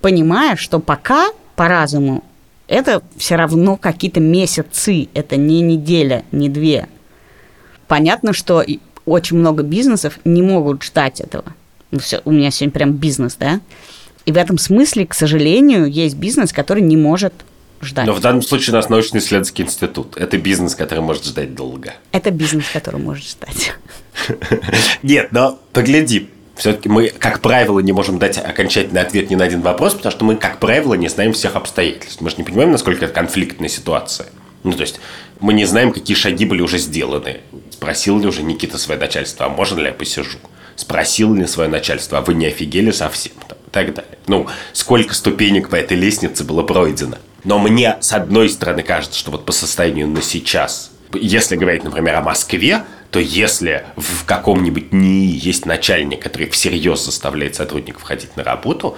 Понимая, 0.00 0.56
что 0.56 0.78
пока 0.78 1.28
по 1.56 1.66
разуму 1.66 2.22
это 2.68 3.02
все 3.16 3.36
равно 3.36 3.76
какие-то 3.76 4.20
месяцы, 4.20 5.08
это 5.14 5.36
не 5.36 5.62
неделя, 5.62 6.24
не 6.30 6.48
две. 6.48 6.86
Понятно, 7.88 8.32
что 8.32 8.62
очень 9.06 9.38
много 9.38 9.62
бизнесов 9.62 10.20
не 10.24 10.42
могут 10.42 10.84
ждать 10.84 11.20
этого. 11.20 11.54
Ну, 11.90 11.98
все, 11.98 12.20
у 12.26 12.30
меня 12.30 12.50
сегодня 12.50 12.72
прям 12.72 12.92
бизнес, 12.92 13.36
да? 13.36 13.60
И 14.26 14.32
в 14.32 14.36
этом 14.36 14.58
смысле, 14.58 15.06
к 15.06 15.14
сожалению, 15.14 15.90
есть 15.90 16.16
бизнес, 16.16 16.52
который 16.52 16.82
не 16.82 16.98
может 16.98 17.32
ждать. 17.80 18.06
Но 18.06 18.12
в 18.12 18.20
данном 18.20 18.42
случае 18.42 18.74
у 18.74 18.76
нас 18.76 18.88
научно-исследовательский 18.88 19.64
институт. 19.64 20.16
Это 20.16 20.38
бизнес, 20.38 20.74
который 20.74 21.00
может 21.00 21.24
ждать 21.24 21.54
долго. 21.54 21.94
Это 22.12 22.30
бизнес, 22.30 22.66
который 22.72 23.00
может 23.00 23.24
ждать. 23.24 23.74
Нет, 25.02 25.32
но 25.32 25.58
погляди, 25.72 26.30
все-таки 26.56 26.88
мы, 26.88 27.08
как 27.08 27.40
правило, 27.40 27.78
не 27.80 27.92
можем 27.92 28.18
дать 28.18 28.36
окончательный 28.38 29.00
ответ 29.00 29.30
ни 29.30 29.36
на 29.36 29.44
один 29.44 29.60
вопрос, 29.60 29.94
потому 29.94 30.10
что 30.10 30.24
мы, 30.24 30.36
как 30.36 30.58
правило, 30.58 30.94
не 30.94 31.08
знаем 31.08 31.32
всех 31.32 31.54
обстоятельств. 31.54 32.20
Мы 32.20 32.30
же 32.30 32.36
не 32.36 32.44
понимаем, 32.44 32.72
насколько 32.72 33.04
это 33.04 33.14
конфликтная 33.14 33.68
ситуация. 33.68 34.26
Ну, 34.64 34.72
то 34.72 34.82
есть, 34.82 35.00
мы 35.38 35.52
не 35.52 35.64
знаем, 35.66 35.92
какие 35.92 36.16
шаги 36.16 36.44
были 36.44 36.60
уже 36.60 36.78
сделаны. 36.78 37.38
Спросил 37.70 38.18
ли 38.18 38.26
уже 38.26 38.42
Никита 38.42 38.76
свое 38.76 38.98
начальство, 38.98 39.46
а 39.46 39.48
можно 39.48 39.78
ли 39.78 39.86
я 39.86 39.92
посижу? 39.92 40.38
Спросил 40.74 41.32
ли 41.34 41.46
свое 41.46 41.70
начальство, 41.70 42.18
а 42.18 42.22
вы 42.22 42.34
не 42.34 42.46
офигели 42.46 42.90
совсем? 42.90 43.34
Там, 43.46 43.58
и 43.68 43.70
так 43.70 43.94
далее. 43.94 44.18
Ну, 44.26 44.48
сколько 44.72 45.14
ступенек 45.14 45.68
по 45.68 45.76
этой 45.76 45.96
лестнице 45.96 46.42
было 46.42 46.62
пройдено. 46.62 47.18
Но 47.44 47.58
мне, 47.58 47.96
с 48.00 48.12
одной 48.12 48.48
стороны, 48.48 48.82
кажется, 48.82 49.18
что 49.18 49.30
вот 49.30 49.44
по 49.44 49.52
состоянию 49.52 50.08
на 50.08 50.22
сейчас, 50.22 50.90
если 51.14 51.56
говорить, 51.56 51.84
например, 51.84 52.16
о 52.16 52.22
Москве, 52.22 52.84
то 53.10 53.18
если 53.18 53.84
в 53.96 54.24
каком-нибудь 54.24 54.92
НИИ 54.92 55.38
есть 55.38 55.64
начальник, 55.64 56.22
который 56.22 56.48
всерьез 56.50 57.04
заставляет 57.04 57.54
сотрудников 57.54 58.02
ходить 58.02 58.36
на 58.36 58.44
работу, 58.44 58.96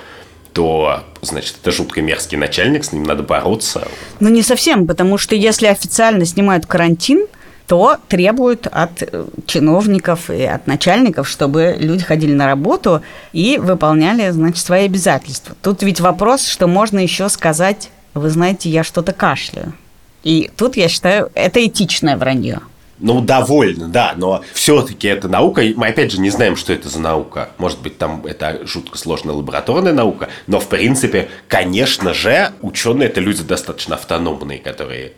то, 0.53 1.05
значит, 1.23 1.57
это 1.63 1.71
жутко 1.71 2.03
мерзкий 2.03 2.37
начальник, 2.37 2.85
с 2.85 2.93
ним 2.93 3.05
надо 3.05 3.23
бороться. 3.23 3.87
Ну, 4.19 4.29
не 4.31 4.43
совсем, 4.43 4.87
потому 4.87 5.17
что 5.17 5.37
если 5.37 5.67
официально 5.67 6.25
снимают 6.25 6.67
карантин, 6.67 7.27
то 7.69 7.99
требуют 8.09 8.67
от 8.67 9.01
э, 9.01 9.27
чиновников 9.47 10.29
и 10.29 10.43
от 10.43 10.67
начальников, 10.67 11.29
чтобы 11.29 11.77
люди 11.79 12.03
ходили 12.03 12.33
на 12.33 12.47
работу 12.47 13.01
и 13.33 13.59
выполняли, 13.59 14.29
значит, 14.31 14.65
свои 14.65 14.87
обязательства. 14.87 15.55
Тут 15.63 15.85
ведь 15.85 16.01
вопрос, 16.01 16.49
что 16.49 16.67
можно 16.67 16.99
еще 16.99 17.29
сказать 17.29 17.91
вы 18.15 18.31
знаете, 18.31 18.69
я 18.69 18.85
что-то 18.85 19.13
кашляю. 19.13 19.73
И 20.23 20.51
тут, 20.57 20.77
я 20.77 20.89
считаю, 20.89 21.31
это 21.35 21.65
этичное 21.65 22.17
вранье. 22.17 22.61
Ну, 22.99 23.23
довольно, 23.23 23.89
да, 23.89 24.13
но 24.17 24.45
все-таки 24.53 25.09
это 25.09 25.27
наука. 25.27 25.63
Мы 25.75 25.87
опять 25.87 26.13
же 26.13 26.21
не 26.21 26.29
знаем, 26.29 26.57
что 26.57 26.75
это 26.75 26.91
за 26.91 27.01
наука. 27.01 27.49
Может 27.57 27.81
быть, 27.81 27.97
там 27.97 28.27
это 28.27 28.61
жутко 28.67 28.99
сложная 28.99 29.35
лабораторная 29.35 29.95
наука, 29.95 30.29
но 30.47 30.61
в 30.61 30.69
принципе, 30.69 31.31
конечно 31.49 32.13
же, 32.13 32.53
ученые 32.61 33.09
это 33.09 33.23
люди 33.23 33.43
достаточно 33.43 33.95
автономные, 33.95 34.59
которые 34.59 35.13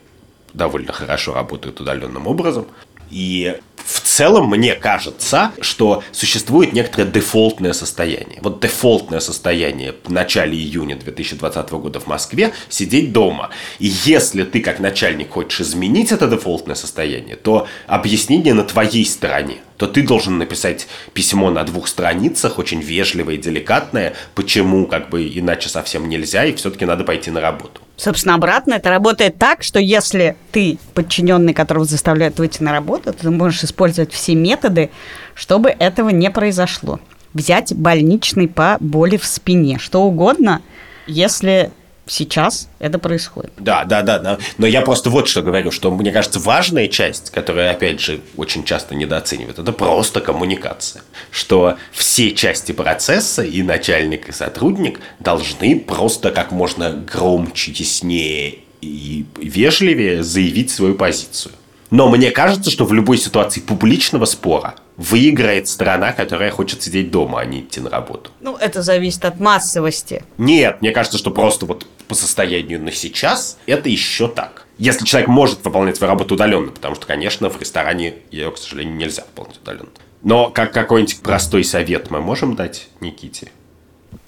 довольно 0.54 0.92
хорошо 0.92 1.34
работают 1.34 1.80
удаленным 1.80 2.28
образом. 2.28 2.66
И 3.10 3.58
в 3.84 4.01
целом 4.12 4.48
мне 4.48 4.74
кажется, 4.74 5.52
что 5.60 6.02
существует 6.12 6.72
некоторое 6.72 7.06
дефолтное 7.10 7.72
состояние. 7.72 8.38
Вот 8.42 8.60
дефолтное 8.60 9.20
состояние 9.20 9.94
в 10.04 10.12
начале 10.12 10.56
июня 10.56 10.96
2020 10.96 11.70
года 11.70 11.98
в 11.98 12.06
Москве– 12.06 12.52
сидеть 12.68 13.12
дома. 13.12 13.50
И 13.78 13.86
если 14.04 14.44
ты 14.44 14.60
как 14.60 14.80
начальник 14.80 15.30
хочешь 15.30 15.62
изменить 15.62 16.12
это 16.12 16.28
дефолтное 16.28 16.76
состояние, 16.76 17.36
то 17.36 17.66
объяснение 17.86 18.54
на 18.54 18.64
твоей 18.64 19.04
стороне– 19.06 19.56
то 19.82 19.88
ты 19.88 20.06
должен 20.06 20.38
написать 20.38 20.86
письмо 21.12 21.50
на 21.50 21.64
двух 21.64 21.88
страницах, 21.88 22.60
очень 22.60 22.80
вежливое 22.80 23.34
и 23.34 23.38
деликатное, 23.38 24.14
почему 24.36 24.86
как 24.86 25.10
бы 25.10 25.26
иначе 25.26 25.68
совсем 25.68 26.08
нельзя, 26.08 26.44
и 26.44 26.54
все-таки 26.54 26.84
надо 26.84 27.02
пойти 27.02 27.32
на 27.32 27.40
работу. 27.40 27.80
Собственно, 27.96 28.34
обратно 28.34 28.74
это 28.74 28.90
работает 28.90 29.38
так, 29.38 29.62
что 29.62 29.78
если 29.78 30.36
ты 30.50 30.78
подчиненный, 30.94 31.54
которого 31.54 31.84
заставляют 31.84 32.38
выйти 32.38 32.62
на 32.62 32.72
работу, 32.72 33.12
ты 33.12 33.30
можешь 33.30 33.64
использовать 33.64 34.12
все 34.12 34.34
методы, 34.34 34.90
чтобы 35.34 35.70
этого 35.70 36.08
не 36.08 36.30
произошло. 36.30 37.00
Взять 37.34 37.74
больничный 37.74 38.48
по 38.48 38.76
боли 38.80 39.16
в 39.16 39.24
спине, 39.24 39.78
что 39.78 40.02
угодно, 40.02 40.62
если 41.06 41.70
сейчас 42.06 42.68
это 42.78 42.98
происходит. 42.98 43.52
Да, 43.58 43.84
да, 43.84 44.02
да, 44.02 44.18
да. 44.18 44.38
Но 44.58 44.66
я 44.66 44.82
просто 44.82 45.10
вот 45.10 45.28
что 45.28 45.42
говорю, 45.42 45.70
что 45.70 45.90
мне 45.90 46.12
кажется, 46.12 46.40
важная 46.40 46.88
часть, 46.88 47.30
которая, 47.30 47.70
опять 47.70 48.00
же, 48.00 48.20
очень 48.36 48.64
часто 48.64 48.94
недооценивают, 48.94 49.58
это 49.58 49.72
просто 49.72 50.20
коммуникация. 50.20 51.02
Что 51.30 51.76
все 51.92 52.32
части 52.32 52.72
процесса, 52.72 53.42
и 53.42 53.62
начальник, 53.62 54.28
и 54.28 54.32
сотрудник, 54.32 55.00
должны 55.20 55.78
просто 55.78 56.30
как 56.30 56.52
можно 56.52 56.90
громче, 56.90 57.72
яснее 57.72 58.58
и 58.80 59.24
вежливее 59.36 60.22
заявить 60.22 60.70
свою 60.70 60.94
позицию. 60.94 61.52
Но 61.90 62.08
мне 62.08 62.30
кажется, 62.30 62.70
что 62.70 62.84
в 62.86 62.92
любой 62.94 63.18
ситуации 63.18 63.60
публичного 63.60 64.24
спора 64.24 64.74
выиграет 64.96 65.68
страна, 65.68 66.12
которая 66.12 66.50
хочет 66.50 66.82
сидеть 66.82 67.10
дома, 67.10 67.40
а 67.40 67.44
не 67.44 67.60
идти 67.60 67.80
на 67.80 67.90
работу. 67.90 68.30
Ну, 68.40 68.56
это 68.56 68.82
зависит 68.82 69.24
от 69.24 69.40
массовости. 69.40 70.24
Нет, 70.38 70.80
мне 70.80 70.90
кажется, 70.90 71.18
что 71.18 71.30
просто 71.30 71.66
вот 71.66 71.86
по 72.08 72.14
состоянию 72.14 72.82
на 72.82 72.92
сейчас 72.92 73.58
это 73.66 73.88
еще 73.88 74.28
так. 74.28 74.66
Если 74.78 75.04
человек 75.04 75.28
может 75.28 75.64
выполнять 75.64 75.96
свою 75.96 76.12
работу 76.12 76.34
удаленно, 76.34 76.70
потому 76.70 76.94
что, 76.94 77.06
конечно, 77.06 77.48
в 77.48 77.60
ресторане 77.60 78.16
ее, 78.30 78.50
к 78.50 78.58
сожалению, 78.58 78.96
нельзя 78.96 79.22
выполнять 79.22 79.58
удаленно. 79.62 79.90
Но 80.22 80.50
как 80.50 80.72
какой-нибудь 80.72 81.20
простой 81.20 81.64
совет 81.64 82.10
мы 82.10 82.20
можем 82.20 82.54
дать 82.54 82.88
Никите? 83.00 83.50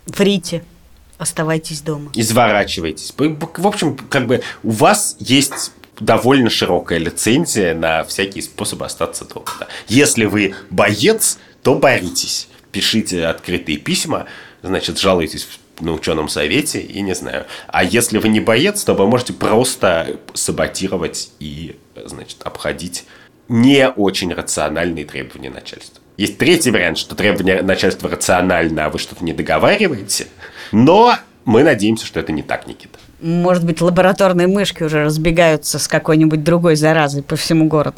Врите. 0.06 0.64
Оставайтесь 1.18 1.80
дома. 1.80 2.10
Изворачивайтесь. 2.14 3.14
В 3.16 3.66
общем, 3.66 3.96
как 3.96 4.26
бы 4.26 4.42
у 4.62 4.70
вас 4.70 5.16
есть 5.20 5.72
довольно 6.00 6.50
широкая 6.50 6.98
лицензия 6.98 7.74
на 7.74 8.04
всякие 8.04 8.42
способы 8.42 8.86
остаться 8.86 9.24
дома. 9.24 9.46
Если 9.88 10.24
вы 10.24 10.54
боец, 10.70 11.38
то 11.62 11.74
боритесь. 11.74 12.48
Пишите 12.72 13.26
открытые 13.26 13.78
письма, 13.78 14.26
значит, 14.62 14.98
жалуйтесь 14.98 15.46
на 15.80 15.92
ученом 15.92 16.28
совете 16.28 16.80
и 16.80 17.00
не 17.00 17.14
знаю. 17.14 17.46
А 17.68 17.84
если 17.84 18.18
вы 18.18 18.28
не 18.28 18.40
боец, 18.40 18.82
то 18.84 18.94
вы 18.94 19.06
можете 19.06 19.32
просто 19.32 20.20
саботировать 20.34 21.30
и, 21.38 21.76
значит, 22.04 22.42
обходить 22.42 23.04
не 23.48 23.88
очень 23.88 24.32
рациональные 24.32 25.04
требования 25.04 25.50
начальства. 25.50 26.02
Есть 26.16 26.38
третий 26.38 26.70
вариант, 26.70 26.98
что 26.98 27.14
требования 27.14 27.62
начальства 27.62 28.08
рациональны, 28.08 28.80
а 28.80 28.88
вы 28.88 28.98
что-то 28.98 29.24
не 29.24 29.32
договариваете. 29.32 30.28
Но 30.72 31.16
мы 31.44 31.62
надеемся, 31.64 32.06
что 32.06 32.20
это 32.20 32.32
не 32.32 32.42
так, 32.42 32.66
Никита. 32.66 32.98
Может 33.24 33.64
быть, 33.64 33.80
лабораторные 33.80 34.46
мышки 34.46 34.82
уже 34.82 35.02
разбегаются 35.02 35.78
с 35.78 35.88
какой-нибудь 35.88 36.44
другой 36.44 36.76
заразой 36.76 37.22
по 37.22 37.36
всему 37.36 37.64
городу. 37.68 37.96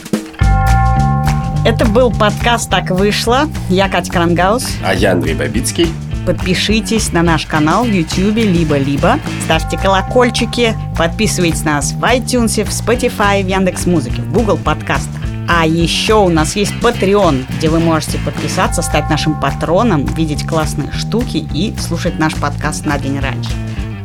Это 1.64 1.84
был 1.84 2.12
подкаст 2.12 2.70
«Так 2.70 2.90
вышло». 2.90 3.48
Я 3.68 3.88
Катя 3.88 4.12
Крангаус. 4.12 4.64
А 4.84 4.94
я 4.94 5.10
Андрей 5.12 5.34
Бабицкий. 5.34 5.88
Подпишитесь 6.26 7.12
на 7.12 7.22
наш 7.22 7.44
канал 7.44 7.82
в 7.82 7.88
YouTube 7.88 8.36
либо-либо. 8.36 9.18
Ставьте 9.46 9.76
колокольчики. 9.76 10.76
Подписывайтесь 10.96 11.64
на 11.64 11.74
нас 11.74 11.90
в 11.90 12.00
iTunes, 12.04 12.62
в 12.62 12.68
Spotify, 12.68 13.42
в 13.42 13.48
Яндекс.Музыке, 13.48 14.22
в 14.22 14.32
Google 14.32 14.58
подкастах. 14.58 15.20
А 15.48 15.66
еще 15.66 16.14
у 16.14 16.28
нас 16.28 16.54
есть 16.54 16.74
Patreon, 16.80 17.46
где 17.58 17.68
вы 17.68 17.80
можете 17.80 18.18
подписаться, 18.18 18.80
стать 18.80 19.10
нашим 19.10 19.40
патроном, 19.40 20.04
видеть 20.04 20.46
классные 20.46 20.92
штуки 20.92 21.38
и 21.52 21.74
слушать 21.80 22.16
наш 22.20 22.36
подкаст 22.36 22.86
на 22.86 22.96
день 22.96 23.18
раньше. 23.18 23.50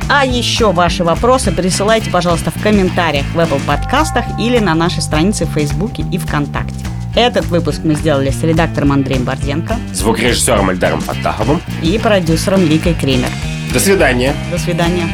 А 0.10 0.26
еще 0.26 0.72
ваши 0.72 1.04
вопросы 1.04 1.52
присылайте, 1.52 2.10
пожалуйста, 2.10 2.52
в 2.52 2.62
комментариях 2.62 3.26
в 3.34 3.40
Apple 3.40 3.62
подкастах 3.66 4.26
или 4.40 4.60
на 4.60 4.76
нашей 4.76 5.02
странице 5.02 5.46
в 5.46 5.52
Фейсбуке 5.54 6.04
и 6.12 6.18
ВКонтакте. 6.18 6.86
Этот 7.16 7.46
выпуск 7.48 7.82
мы 7.84 7.96
сделали 7.96 8.30
с 8.30 8.42
редактором 8.42 8.94
Андреем 8.94 9.26
Борденко, 9.26 9.78
звукорежиссером 9.94 10.70
Эльдаром 10.70 11.02
Фаттаховым 11.02 11.62
и 11.82 11.98
продюсером 11.98 12.62
Викой 12.62 12.94
Кремер. 12.94 13.30
До 13.74 13.80
свидания. 13.80 14.34
До 14.50 14.58
свидания. 14.58 15.08